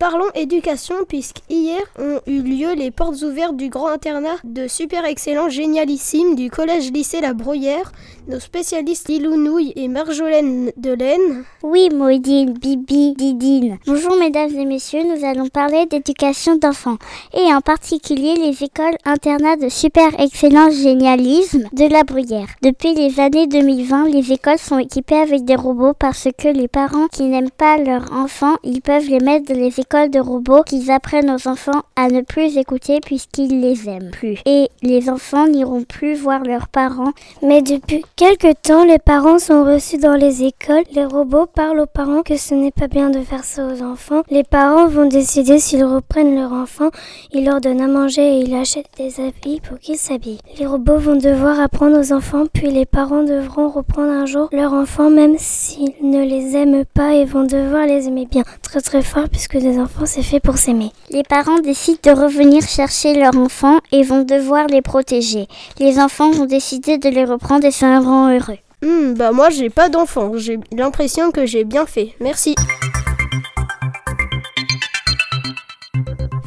Parlons 0.00 0.30
éducation 0.36 0.94
puisque 1.08 1.38
hier 1.50 1.80
ont 1.98 2.20
eu 2.28 2.40
lieu 2.40 2.74
les 2.74 2.92
portes 2.92 3.20
ouvertes 3.22 3.56
du 3.56 3.68
grand 3.68 3.88
internat 3.88 4.36
de 4.44 4.68
super 4.68 5.04
excellent 5.04 5.48
génialissime 5.48 6.36
du 6.36 6.50
collège 6.50 6.92
lycée 6.92 7.20
La 7.20 7.34
Bruyère. 7.34 7.90
Nos 8.28 8.38
spécialistes 8.38 9.08
Lilou 9.08 9.34
Nouille 9.36 9.72
et 9.74 9.88
Marjolaine 9.88 10.70
Delaine. 10.76 11.42
Oui, 11.64 11.88
Maudine, 11.92 12.52
Bibi, 12.52 13.14
Didine. 13.14 13.78
Bonjour 13.86 14.16
mesdames 14.20 14.54
et 14.56 14.66
messieurs, 14.66 15.02
nous 15.02 15.24
allons 15.24 15.48
parler 15.48 15.86
d'éducation 15.86 16.54
d'enfants 16.54 16.98
et 17.34 17.52
en 17.52 17.60
particulier 17.60 18.36
les 18.36 18.62
écoles 18.62 18.98
internats 19.04 19.56
de 19.56 19.68
super 19.68 20.20
excellence 20.20 20.74
génialisme 20.74 21.64
de 21.72 21.90
La 21.90 22.04
Bruyère. 22.04 22.46
Depuis 22.62 22.94
les 22.94 23.18
années 23.18 23.48
2020, 23.48 24.10
les 24.10 24.30
écoles 24.30 24.58
sont 24.58 24.78
équipées 24.78 25.16
avec 25.16 25.44
des 25.44 25.56
robots 25.56 25.94
parce 25.98 26.28
que 26.38 26.46
les 26.46 26.68
parents 26.68 27.08
qui 27.08 27.24
n'aiment 27.24 27.50
pas 27.50 27.78
leurs 27.78 28.12
enfants, 28.12 28.58
ils 28.62 28.80
peuvent 28.80 29.08
les 29.08 29.18
mettre 29.18 29.52
dans 29.52 29.58
les 29.58 29.80
écoles 29.80 29.87
école 29.88 30.10
de 30.10 30.20
robots 30.20 30.62
qu'ils 30.64 30.90
apprennent 30.90 31.30
aux 31.30 31.48
enfants 31.48 31.82
à 31.96 32.08
ne 32.08 32.20
plus 32.20 32.58
écouter 32.58 33.00
puisqu'ils 33.00 33.60
les 33.60 33.88
aiment 33.88 34.10
plus. 34.10 34.36
Et 34.44 34.68
les 34.82 35.08
enfants 35.08 35.48
n'iront 35.48 35.82
plus 35.82 36.14
voir 36.14 36.42
leurs 36.42 36.68
parents. 36.68 37.12
Mais 37.42 37.62
depuis 37.62 38.04
quelque 38.14 38.52
temps, 38.52 38.84
les 38.84 38.98
parents 38.98 39.38
sont 39.38 39.64
reçus 39.64 39.96
dans 39.96 40.14
les 40.14 40.42
écoles. 40.42 40.84
Les 40.92 41.06
robots 41.06 41.46
parlent 41.46 41.80
aux 41.80 41.86
parents 41.86 42.22
que 42.22 42.36
ce 42.36 42.54
n'est 42.54 42.70
pas 42.70 42.88
bien 42.88 43.08
de 43.08 43.20
faire 43.20 43.44
ça 43.44 43.66
aux 43.66 43.82
enfants. 43.82 44.22
Les 44.30 44.44
parents 44.44 44.88
vont 44.88 45.06
décider 45.06 45.58
s'ils 45.58 45.84
reprennent 45.84 46.34
leur 46.34 46.52
enfant. 46.52 46.90
Ils 47.32 47.46
leur 47.46 47.62
donnent 47.62 47.80
à 47.80 47.88
manger 47.88 48.40
et 48.40 48.40
ils 48.40 48.54
achètent 48.54 48.90
des 48.98 49.20
habits 49.20 49.62
pour 49.66 49.78
qu'ils 49.78 49.96
s'habillent. 49.96 50.40
Les 50.58 50.66
robots 50.66 50.98
vont 50.98 51.16
devoir 51.16 51.60
apprendre 51.60 51.98
aux 51.98 52.12
enfants, 52.12 52.44
puis 52.52 52.70
les 52.70 52.84
parents 52.84 53.22
devront 53.22 53.70
reprendre 53.70 54.10
un 54.10 54.26
jour 54.26 54.50
leur 54.52 54.74
enfant 54.74 55.08
même 55.08 55.36
s'ils 55.38 55.94
ne 56.02 56.22
les 56.22 56.56
aiment 56.56 56.84
pas 56.84 57.14
et 57.14 57.24
vont 57.24 57.44
devoir 57.44 57.86
les 57.86 58.06
aimer 58.06 58.26
bien. 58.30 58.42
Très 58.62 58.82
très 58.82 59.02
fort 59.02 59.30
puisque 59.30 59.54
les 59.78 59.84
enfants 59.84 60.06
c'est 60.06 60.24
fait 60.24 60.40
pour 60.40 60.58
s'aimer. 60.58 60.90
Les 61.10 61.22
parents 61.22 61.60
décident 61.60 62.00
de 62.02 62.10
revenir 62.10 62.62
chercher 62.62 63.14
leur 63.14 63.36
enfant 63.36 63.78
et 63.92 64.02
vont 64.02 64.24
devoir 64.24 64.66
les 64.66 64.82
protéger. 64.82 65.46
Les 65.78 66.00
enfants 66.00 66.32
vont 66.32 66.46
décider 66.46 66.98
de 66.98 67.08
les 67.08 67.24
reprendre 67.24 67.64
et 67.64 67.70
ça 67.70 68.00
rend 68.00 68.34
heureux. 68.34 68.58
Hmm, 68.82 69.14
bah 69.14 69.30
moi 69.30 69.50
j'ai 69.50 69.70
pas 69.70 69.88
d'enfant, 69.88 70.32
j'ai 70.34 70.58
l'impression 70.72 71.30
que 71.30 71.46
j'ai 71.46 71.62
bien 71.62 71.86
fait. 71.86 72.14
Merci. 72.20 72.56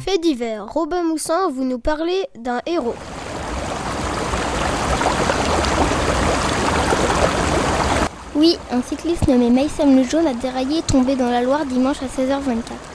Fait 0.00 0.18
divers, 0.18 0.66
Robin 0.66 1.02
Moussan, 1.02 1.50
vous 1.50 1.64
nous 1.64 1.78
parlez 1.78 2.26
d'un 2.38 2.60
héros. 2.66 2.94
Oui, 8.34 8.58
un 8.70 8.82
cycliste 8.82 9.26
nommé 9.28 9.48
Maïsam 9.48 9.96
le 9.96 10.02
Jaune 10.02 10.26
a 10.26 10.34
déraillé 10.34 10.78
et 10.78 10.82
tombé 10.82 11.16
dans 11.16 11.30
la 11.30 11.40
Loire 11.42 11.64
dimanche 11.64 12.02
à 12.02 12.06
16h24. 12.06 12.91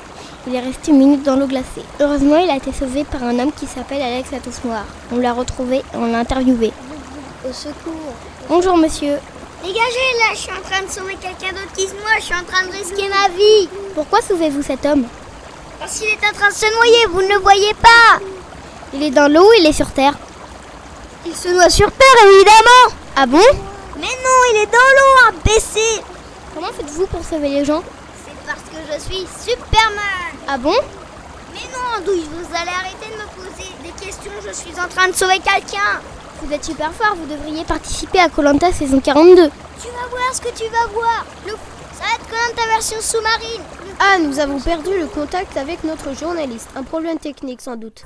Il 0.47 0.55
est 0.55 0.61
resté 0.61 0.91
une 0.91 0.99
minute 0.99 1.23
dans 1.23 1.35
l'eau 1.35 1.45
glacée. 1.45 1.83
Heureusement, 1.99 2.37
il 2.37 2.49
a 2.49 2.55
été 2.55 2.71
sauvé 2.71 3.03
par 3.03 3.21
un 3.21 3.37
homme 3.37 3.51
qui 3.51 3.65
s'appelle 3.65 4.01
Alex 4.01 4.31
Atos 4.31 4.63
Noir. 4.63 4.85
On 5.11 5.17
l'a 5.17 5.33
retrouvé 5.33 5.79
et 5.79 5.95
on 5.95 6.05
l'a 6.09 6.19
interviewé. 6.19 6.71
Au 7.45 7.51
secours. 7.51 8.13
Bonjour 8.47 8.77
monsieur. 8.77 9.17
Dégagez 9.61 10.09
là, 10.19 10.31
je 10.31 10.37
suis 10.37 10.51
en 10.51 10.61
train 10.61 10.85
de 10.85 10.89
sauver 10.89 11.15
quelqu'un 11.15 11.53
d'autre 11.53 11.73
qui 11.75 11.85
moi, 12.01 12.11
je 12.19 12.23
suis 12.23 12.33
en 12.33 12.45
train 12.45 12.65
de 12.65 12.71
risquer 12.71 13.09
ma 13.09 13.27
vie. 13.35 13.67
Pourquoi 13.93 14.21
sauvez-vous 14.21 14.61
cet 14.61 14.85
homme? 14.85 15.03
Parce 15.81 15.99
qu'il 15.99 16.07
est 16.07 16.25
en 16.25 16.33
train 16.33 16.47
de 16.47 16.53
se 16.53 16.73
noyer, 16.77 17.05
vous 17.11 17.23
ne 17.23 17.27
le 17.27 17.39
voyez 17.39 17.73
pas. 17.73 18.23
Il 18.93 19.03
est 19.03 19.11
dans 19.11 19.29
l'eau 19.29 19.49
ou 19.49 19.53
il 19.59 19.65
est 19.65 19.73
sur 19.73 19.91
terre 19.91 20.13
Il 21.25 21.35
se 21.35 21.49
noie 21.49 21.69
sur 21.69 21.91
terre, 21.91 22.25
évidemment. 22.25 22.95
Ah 23.17 23.25
bon? 23.25 23.43
Mais 23.97 24.01
non, 24.03 24.39
il 24.53 24.61
est 24.61 24.71
dans 24.71 24.77
l'eau, 24.77 25.35
imbécile. 25.35 26.03
Comment 26.55 26.67
faites-vous 26.67 27.07
pour 27.07 27.25
sauver 27.25 27.49
les 27.49 27.65
gens? 27.65 27.83
Parce 28.47 28.61
que 28.61 28.77
je 28.91 28.99
suis 28.99 29.27
Superman. 29.51 30.31
Ah 30.47 30.57
bon? 30.57 30.73
Mais 31.53 31.67
non, 31.73 31.99
Andouille, 31.99 32.23
vous 32.31 32.55
allez 32.55 32.71
arrêter 32.71 33.11
de 33.11 33.17
me 33.17 33.27
poser 33.35 33.69
des 33.83 34.05
questions, 34.05 34.31
je 34.45 34.53
suis 34.53 34.79
en 34.79 34.87
train 34.87 35.09
de 35.09 35.13
sauver 35.13 35.39
quelqu'un. 35.39 35.99
Vous 36.41 36.53
êtes 36.53 36.63
super 36.63 36.93
fort, 36.93 37.15
vous 37.15 37.25
devriez 37.25 37.65
participer 37.65 38.19
à 38.19 38.29
Colanta 38.29 38.71
saison 38.71 39.01
42. 39.01 39.49
Tu 39.81 39.87
vas 39.87 40.07
voir 40.09 40.33
ce 40.33 40.41
que 40.41 40.55
tu 40.57 40.63
vas 40.69 40.87
voir. 40.93 41.25
Le... 41.45 41.51
Ça 41.93 42.03
va 42.03 42.15
être 42.15 42.27
Colanta 42.29 42.65
version 42.73 42.97
sous-marine. 43.01 43.63
Ah, 43.99 44.17
nous 44.19 44.39
avons 44.39 44.59
perdu 44.59 44.91
le 44.97 45.07
contact 45.07 45.57
avec 45.57 45.83
notre 45.83 46.15
journaliste. 46.15 46.69
Un 46.75 46.83
problème 46.83 47.17
technique 47.17 47.61
sans 47.61 47.75
doute. 47.75 48.03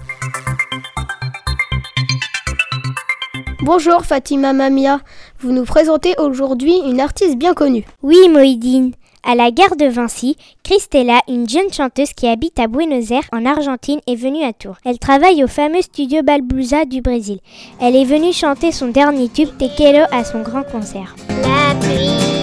Bonjour 3.63 4.04
Fatima 4.04 4.54
Mamia, 4.54 5.01
vous 5.39 5.51
nous 5.51 5.65
présentez 5.65 6.15
aujourd'hui 6.17 6.73
une 6.84 6.99
artiste 6.99 7.38
bien 7.38 7.54
connue. 7.54 7.86
Oui 8.01 8.27
Moïdine, 8.27 8.93
à 9.23 9.36
la 9.36 9.51
gare 9.51 9.75
de 9.75 9.86
Vinci, 9.86 10.36
Christella, 10.63 11.21
une 11.27 11.47
jeune 11.47 11.71
chanteuse 11.71 12.13
qui 12.13 12.27
habite 12.27 12.60
à 12.60 12.67
Buenos 12.67 13.12
Aires 13.12 13.27
en 13.31 13.45
Argentine, 13.45 13.99
est 14.07 14.15
venue 14.15 14.43
à 14.43 14.53
Tours. 14.53 14.77
Elle 14.86 14.99
travaille 14.99 15.43
au 15.43 15.47
fameux 15.47 15.81
studio 15.81 16.23
Balblusa 16.23 16.86
du 16.86 17.01
Brésil. 17.01 17.39
Elle 17.79 17.95
est 17.95 18.05
venue 18.05 18.34
chanter 18.34 18.71
son 18.71 18.88
dernier 18.88 19.29
tube 19.29 19.49
Tequelo 19.57 20.05
à 20.12 20.23
son 20.23 20.41
grand 20.41 20.63
concert. 20.63 21.15
La 21.41 21.75
pluie 21.79 22.41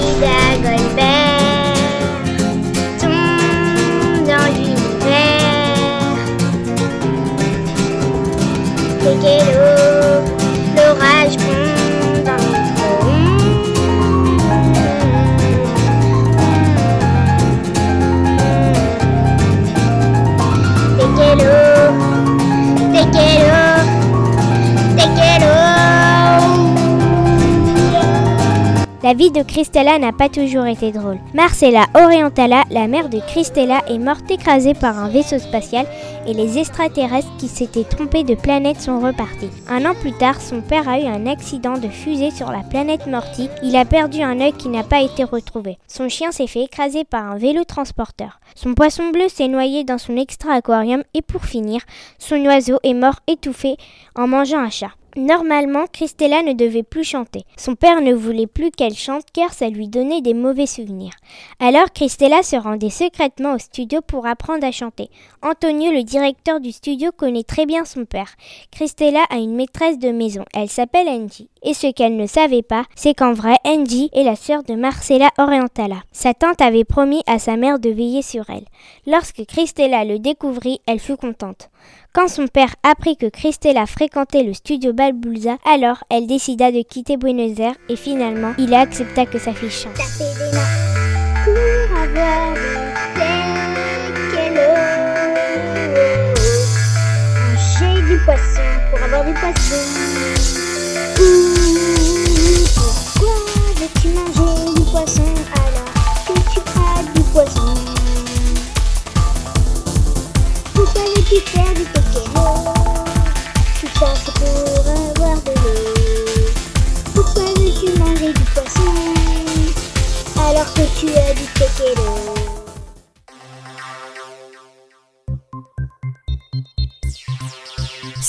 La 29.09 29.15
vie 29.15 29.31
de 29.31 29.43
Christella 29.43 29.99
n'a 29.99 30.13
pas 30.13 30.29
toujours 30.29 30.67
été 30.67 30.93
drôle. 30.93 31.17
Marcella 31.33 31.87
Orientala, 31.95 32.65
la 32.71 32.89
mère 32.89 33.09
de 33.09 33.21
Christella, 33.21 33.81
est 33.89 33.97
morte 33.97 34.31
écrasée 34.31 34.75
par 34.75 34.99
un 34.99 35.09
vaisseau 35.09 35.39
spatial 35.39 35.87
et 36.27 36.35
les 36.35 36.59
extraterrestres 36.59 37.35
qui 37.39 37.49
s'étaient 37.49 37.85
trompés 37.85 38.23
de 38.23 38.35
planète 38.35 38.83
sont 38.83 39.01
repartis. 39.01 39.49
Un 39.67 39.87
an 39.87 39.95
plus 39.95 40.13
tard, 40.13 40.39
son 40.43 40.61
père 40.61 40.91
a 40.91 41.01
eu 41.01 41.07
un 41.07 41.27
accident 41.27 41.79
de 41.79 41.89
fusée 41.89 42.31
sur 42.31 42.53
la 42.53 42.61
planète 42.61 43.07
Morty. 43.07 43.49
Il 43.63 43.77
a 43.77 43.87
perdu 43.87 44.21
un 44.21 44.43
œil 44.43 44.53
qui 44.53 44.69
n'a 44.69 44.85
pas 44.85 45.01
été 45.01 45.25
retrouvé. 45.25 45.79
Son 45.87 46.11
chien 46.11 46.31
s'est 46.31 46.47
fait 46.47 46.65
écraser 46.65 47.05
par 47.05 47.25
un 47.25 47.39
vélo 47.39 47.65
transporteur. 47.65 48.41
Son 48.57 48.75
poisson 48.75 49.09
bleu 49.09 49.31
s'est 49.31 49.49
noyé 49.49 49.85
dans 49.85 49.97
son 49.97 50.19
extra-aquarium 50.19 51.03
et 51.15 51.23
pour 51.23 51.47
finir, 51.47 51.81
son 52.19 52.45
oiseau 52.45 52.79
est 52.83 52.93
mort 52.93 53.21
étouffé 53.27 53.79
en 54.15 54.29
mangeant 54.29 54.61
un 54.61 54.69
chat. 54.69 54.98
Normalement, 55.19 55.87
Christella 55.93 56.45
ne 56.45 56.53
devait 56.53 56.85
plus 56.85 57.03
chanter. 57.03 57.43
Son 57.57 57.75
père 57.75 58.01
ne 58.01 58.15
voulait 58.15 58.47
plus 58.47 58.71
qu'elle 58.71 58.95
chante 58.95 59.25
car 59.33 59.53
ça 59.53 59.69
lui 59.69 59.89
donnait 59.89 60.21
des 60.21 60.33
mauvais 60.33 60.69
souvenirs. 60.69 61.11
Alors 61.59 61.93
Christella 61.93 62.45
se 62.45 62.55
rendait 62.55 62.89
secrètement 62.89 63.55
au 63.55 63.59
studio 63.59 64.01
pour 64.01 64.27
apprendre 64.27 64.65
à 64.65 64.71
chanter. 64.71 65.11
Antonio, 65.43 65.91
le 65.91 66.05
directeur 66.05 66.61
du 66.61 66.71
studio, 66.71 67.11
connaît 67.11 67.43
très 67.43 67.67
bien 67.67 67.85
son 67.85 68.05
père. 68.05 68.31
Christella 68.71 69.25
a 69.29 69.39
une 69.39 69.57
maîtresse 69.57 69.99
de 69.99 70.11
maison. 70.11 70.45
Elle 70.55 70.69
s'appelle 70.69 71.09
Angie. 71.09 71.51
Et 71.65 71.75
ce 71.75 71.91
qu'elle 71.91 72.17
ne 72.17 72.29
savait 72.29 72.63
pas, 72.63 72.85
c'est 72.95 73.15
qu'en 73.15 73.33
vrai, 73.33 73.57
Angie 73.65 74.11
est 74.13 74.23
la 74.23 74.37
sœur 74.37 74.63
de 74.63 74.75
Marcella 74.75 75.31
Orientala. 75.37 75.97
Sa 76.13 76.33
tante 76.33 76.61
avait 76.61 76.85
promis 76.85 77.23
à 77.27 77.41
sa 77.41 77.57
mère 77.57 77.81
de 77.81 77.91
veiller 77.91 78.23
sur 78.23 78.49
elle. 78.51 78.67
Lorsque 79.05 79.45
Christella 79.47 80.05
le 80.05 80.21
découvrit, 80.21 80.81
elle 80.87 81.01
fut 81.01 81.17
contente. 81.17 81.71
Quand 82.19 82.27
son 82.27 82.49
père 82.49 82.75
apprit 82.83 83.17
que 83.17 83.27
Christella 83.27 83.87
fréquentait 83.87 84.43
le 84.43 84.53
studio 84.53 84.93
Balbulza, 84.93 85.57
alors 85.65 86.03
elle 86.11 86.27
décida 86.27 86.73
de 86.73 86.83
quitter 86.83 87.17
Buenos 87.17 87.61
Aires 87.61 87.77
et 87.89 87.95
finalement, 87.95 88.55
il 88.59 88.75
accepta 88.75 89.25
que 89.25 89.39
sa 89.39 89.55
fille 89.55 89.71
chante. 89.71 89.95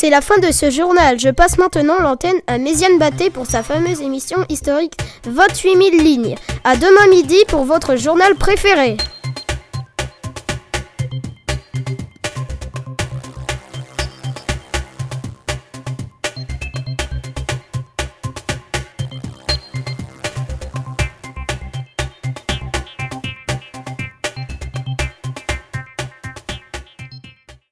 C'est 0.10 0.15
la 0.15 0.22
fin 0.22 0.39
de 0.39 0.52
ce 0.52 0.72
journal. 0.72 1.19
Je 1.19 1.30
passe 1.30 1.60
maintenant 1.60 2.00
l'antenne 2.00 2.41
à 2.48 2.58
Méziane 2.58 2.98
Batté 2.98 3.30
pour 3.30 3.45
sa 3.45 3.62
fameuse 3.62 4.02
émission 4.02 4.38
historique 4.50 4.93
28 5.28 5.74
000 5.74 6.04
lignes. 6.04 6.36
À 6.63 6.76
demain 6.76 7.06
midi 7.12 7.38
pour 7.48 7.63
votre 7.63 7.95
journal 7.95 8.34
préféré. 8.34 8.98